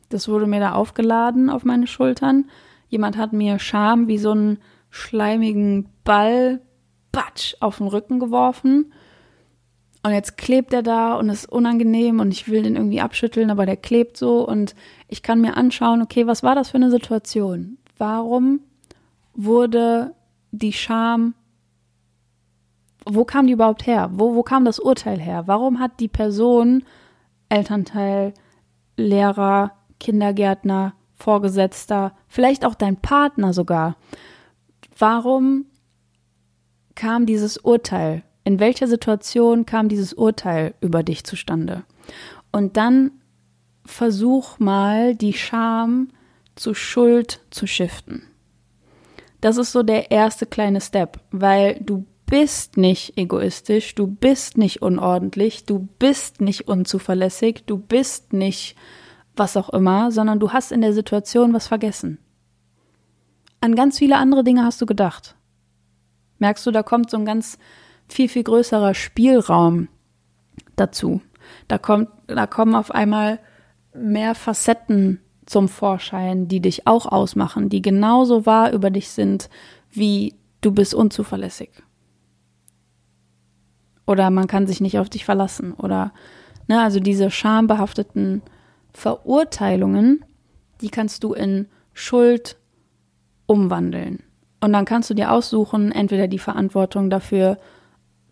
[0.09, 2.51] das wurde mir da aufgeladen auf meine Schultern.
[2.88, 4.59] Jemand hat mir Scham wie so einen
[4.90, 6.61] schleimigen Ball,
[7.12, 8.92] batsch, auf den Rücken geworfen.
[10.02, 13.66] Und jetzt klebt er da und ist unangenehm und ich will den irgendwie abschütteln, aber
[13.66, 14.74] der klebt so und
[15.06, 17.78] ich kann mir anschauen, okay, was war das für eine Situation?
[17.98, 18.60] Warum
[19.32, 20.14] wurde
[20.50, 21.34] die Scham,
[23.06, 24.10] wo kam die überhaupt her?
[24.12, 25.44] Wo, wo kam das Urteil her?
[25.46, 26.84] Warum hat die Person,
[27.48, 28.34] Elternteil,
[28.96, 33.96] Lehrer, Kindergärtner, Vorgesetzter, vielleicht auch dein Partner sogar,
[34.98, 35.66] warum
[37.03, 41.84] kam dieses Urteil in welcher Situation kam dieses Urteil über dich zustande?
[42.50, 43.12] Und dann
[43.84, 46.09] versuch mal, die Scham
[46.55, 48.22] zu Schuld zu shiften.
[49.40, 54.82] Das ist so der erste kleine Step, weil du bist nicht egoistisch, du bist nicht
[54.82, 58.76] unordentlich, du bist nicht unzuverlässig, du bist nicht
[59.34, 62.18] was auch immer, sondern du hast in der Situation was vergessen.
[63.61, 65.34] An ganz viele andere Dinge hast du gedacht.
[66.43, 67.57] Merkst du, da kommt so ein ganz
[68.09, 69.86] viel, viel größerer Spielraum
[70.74, 71.22] dazu.
[71.68, 73.38] Da kommt, da kommen auf einmal
[73.95, 79.51] mehr Facetten zum Vorschein, die dich auch ausmachen, die genauso wahr über dich sind,
[79.93, 81.70] wie du bist unzuverlässig.
[84.05, 85.72] Oder man kann sich nicht auf dich verlassen.
[85.72, 86.12] Oder,
[86.66, 88.43] ne, also diese schambehafteten
[88.93, 90.24] Verurteilungen,
[90.80, 92.57] die kannst du in Schuld
[93.47, 94.24] umwandeln.
[94.62, 97.58] Und dann kannst du dir aussuchen, entweder die Verantwortung dafür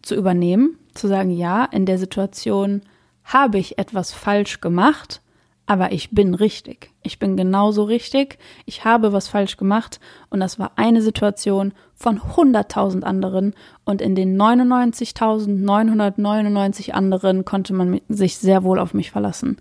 [0.00, 2.82] zu übernehmen, zu sagen, ja, in der Situation
[3.24, 5.22] habe ich etwas falsch gemacht,
[5.66, 6.92] aber ich bin richtig.
[7.02, 8.38] Ich bin genauso richtig.
[8.64, 13.54] Ich habe was falsch gemacht und das war eine Situation von 100.000 anderen
[13.84, 19.56] und in den 99.999 anderen konnte man sich sehr wohl auf mich verlassen.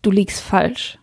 [0.00, 0.98] Du liegst falsch.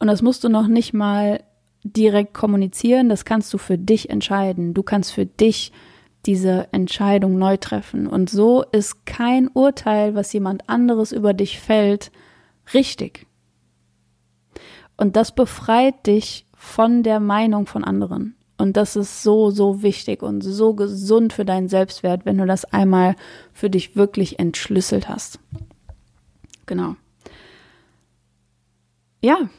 [0.00, 1.44] Und das musst du noch nicht mal
[1.92, 4.74] direkt kommunizieren, das kannst du für dich entscheiden.
[4.74, 5.72] Du kannst für dich
[6.26, 8.06] diese Entscheidung neu treffen.
[8.06, 12.10] Und so ist kein Urteil, was jemand anderes über dich fällt,
[12.74, 13.26] richtig.
[14.96, 18.34] Und das befreit dich von der Meinung von anderen.
[18.58, 22.64] Und das ist so, so wichtig und so gesund für deinen Selbstwert, wenn du das
[22.64, 23.14] einmal
[23.52, 25.38] für dich wirklich entschlüsselt hast.
[26.64, 26.96] Genau.
[29.20, 29.50] Ja.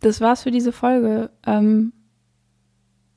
[0.00, 1.30] Das war's für diese Folge.
[1.46, 1.92] Ähm,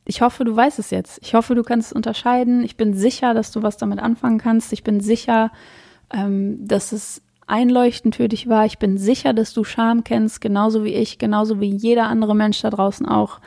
[0.05, 1.19] ich hoffe, du weißt es jetzt.
[1.21, 2.63] Ich hoffe, du kannst es unterscheiden.
[2.63, 4.73] Ich bin sicher, dass du was damit anfangen kannst.
[4.73, 5.51] Ich bin sicher,
[6.11, 8.65] ähm, dass es einleuchtend für dich war.
[8.65, 12.61] Ich bin sicher, dass du Scham kennst, genauso wie ich, genauso wie jeder andere Mensch
[12.61, 13.39] da draußen auch.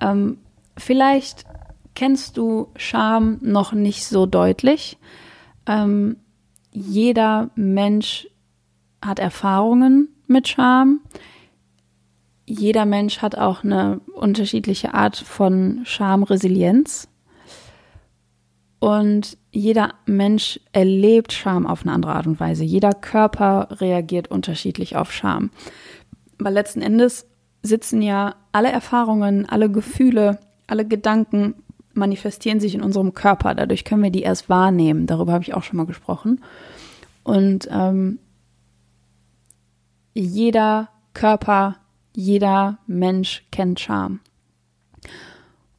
[0.00, 0.38] Ähm,
[0.76, 1.44] vielleicht
[1.94, 4.98] kennst du Scham noch nicht so deutlich.
[5.66, 6.16] Ähm,
[6.70, 8.28] jeder Mensch
[9.02, 11.00] hat Erfahrungen mit Scham
[12.46, 17.08] jeder Mensch hat auch eine unterschiedliche Art von Schamresilienz.
[18.78, 22.62] Und jeder Mensch erlebt Scham auf eine andere Art und Weise.
[22.62, 25.50] Jeder Körper reagiert unterschiedlich auf Scham.
[26.38, 27.26] Weil letzten Endes
[27.62, 30.38] sitzen ja alle Erfahrungen, alle Gefühle,
[30.68, 31.54] alle Gedanken
[31.94, 33.54] manifestieren sich in unserem Körper.
[33.54, 35.06] Dadurch können wir die erst wahrnehmen.
[35.06, 36.44] Darüber habe ich auch schon mal gesprochen.
[37.24, 38.18] Und ähm,
[40.14, 41.76] jeder Körper
[42.16, 44.20] jeder Mensch kennt Scham.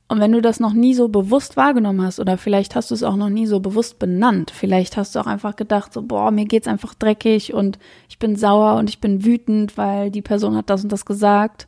[0.08, 3.04] Und wenn du das noch nie so bewusst wahrgenommen hast oder vielleicht hast du es
[3.04, 6.46] auch noch nie so bewusst benannt, vielleicht hast du auch einfach gedacht, so, boah, mir
[6.46, 10.70] geht's einfach dreckig und ich bin sauer und ich bin wütend, weil die Person hat
[10.70, 11.68] das und das gesagt.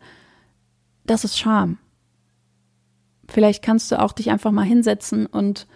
[1.04, 1.80] Das ist Scham.
[3.28, 5.68] Vielleicht kannst du auch dich einfach mal hinsetzen und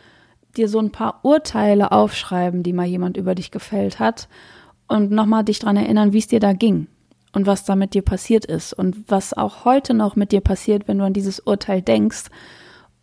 [0.55, 4.29] dir so ein paar Urteile aufschreiben, die mal jemand über dich gefällt hat
[4.87, 6.87] und nochmal dich dran erinnern, wie es dir da ging
[7.33, 10.87] und was da mit dir passiert ist und was auch heute noch mit dir passiert,
[10.87, 12.25] wenn du an dieses Urteil denkst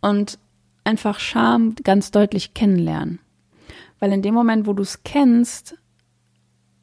[0.01, 0.39] und
[0.83, 3.19] einfach Scham ganz deutlich kennenlernen.
[3.99, 5.77] Weil in dem Moment, wo du es kennst,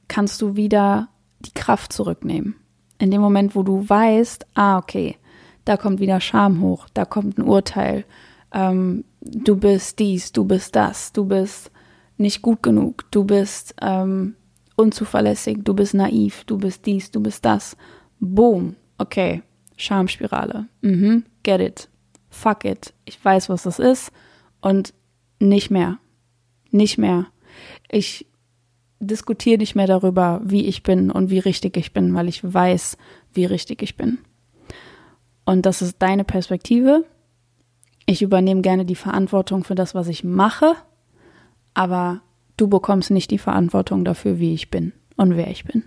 [0.07, 1.09] kannst du wieder
[1.41, 2.55] die Kraft zurücknehmen.
[2.99, 5.17] In dem Moment, wo du weißt, ah, okay,
[5.65, 8.05] da kommt wieder Scham hoch, da kommt ein Urteil,
[8.53, 11.71] ähm, du bist dies, du bist das, du bist
[12.17, 14.35] nicht gut genug, du bist ähm,
[14.79, 17.77] unzuverlässig, du bist naiv, du bist dies, du bist das.
[18.21, 18.77] Boom.
[18.97, 19.43] Okay.
[19.77, 20.67] Schamspirale.
[20.83, 21.25] Mhm.
[21.43, 21.89] Get it.
[22.31, 22.95] Fuck it.
[23.05, 24.13] Ich weiß, was das ist.
[24.61, 24.95] Und
[25.41, 25.99] nicht mehr.
[26.71, 27.27] Nicht mehr.
[27.91, 28.27] Ich
[29.01, 32.97] diskutiere nicht mehr darüber, wie ich bin und wie richtig ich bin, weil ich weiß,
[33.33, 34.19] wie richtig ich bin.
[35.45, 37.05] Und das ist deine Perspektive.
[38.07, 40.75] Ich übernehme gerne die Verantwortung für das, was ich mache,
[41.75, 42.23] aber
[42.61, 45.85] du bekommst nicht die Verantwortung dafür, wie ich bin und wer ich bin.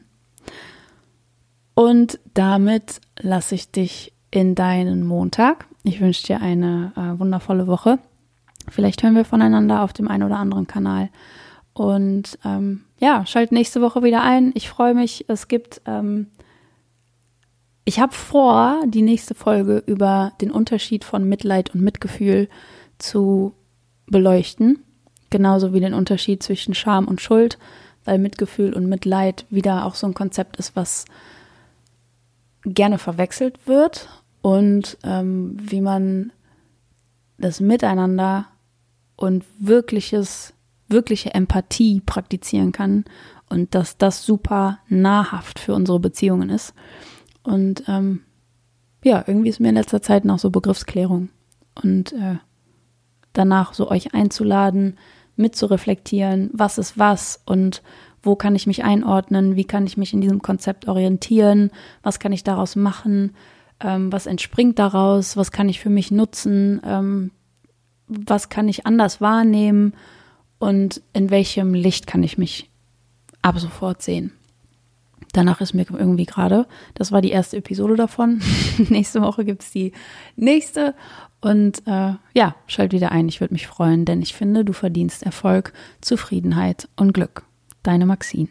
[1.75, 5.67] Und damit lasse ich dich in deinen Montag.
[5.83, 7.99] Ich wünsche dir eine äh, wundervolle Woche.
[8.69, 11.09] Vielleicht hören wir voneinander auf dem einen oder anderen Kanal.
[11.73, 14.51] Und ähm, ja, schalt nächste Woche wieder ein.
[14.55, 15.25] Ich freue mich.
[15.27, 16.27] Es gibt, ähm,
[17.85, 22.49] ich habe vor, die nächste Folge über den Unterschied von Mitleid und Mitgefühl
[22.99, 23.53] zu
[24.05, 24.83] beleuchten.
[25.31, 27.57] Genauso wie den Unterschied zwischen Scham und Schuld,
[28.05, 31.05] weil Mitgefühl und Mitleid wieder auch so ein Konzept ist, was
[32.63, 34.09] gerne verwechselt wird
[34.43, 36.31] und ähm, wie man
[37.37, 38.45] das Miteinander
[39.15, 40.53] und wirkliches,
[40.87, 43.05] wirkliche Empathie praktizieren kann
[43.49, 46.73] und dass das super nahrhaft für unsere Beziehungen ist.
[47.43, 48.21] Und ähm,
[49.03, 51.29] ja, irgendwie ist mir in letzter Zeit noch so Begriffsklärung
[51.81, 52.37] und äh,
[53.33, 54.97] danach so euch einzuladen,
[55.35, 57.81] mitzureflektieren, was ist was und
[58.23, 61.71] wo kann ich mich einordnen, wie kann ich mich in diesem Konzept orientieren,
[62.03, 63.35] was kann ich daraus machen,
[63.79, 67.31] ähm, was entspringt daraus, was kann ich für mich nutzen, ähm,
[68.07, 69.93] was kann ich anders wahrnehmen
[70.59, 72.69] und in welchem Licht kann ich mich
[73.41, 74.31] ab sofort sehen.
[75.33, 78.41] Danach ist mir irgendwie gerade, das war die erste Episode davon.
[78.89, 79.93] nächste Woche gibt es die
[80.35, 80.93] nächste.
[81.41, 85.23] Und äh, ja, schalt wieder ein, ich würde mich freuen, denn ich finde, du verdienst
[85.23, 87.43] Erfolg, Zufriedenheit und Glück.
[87.83, 88.49] Deine Maxine.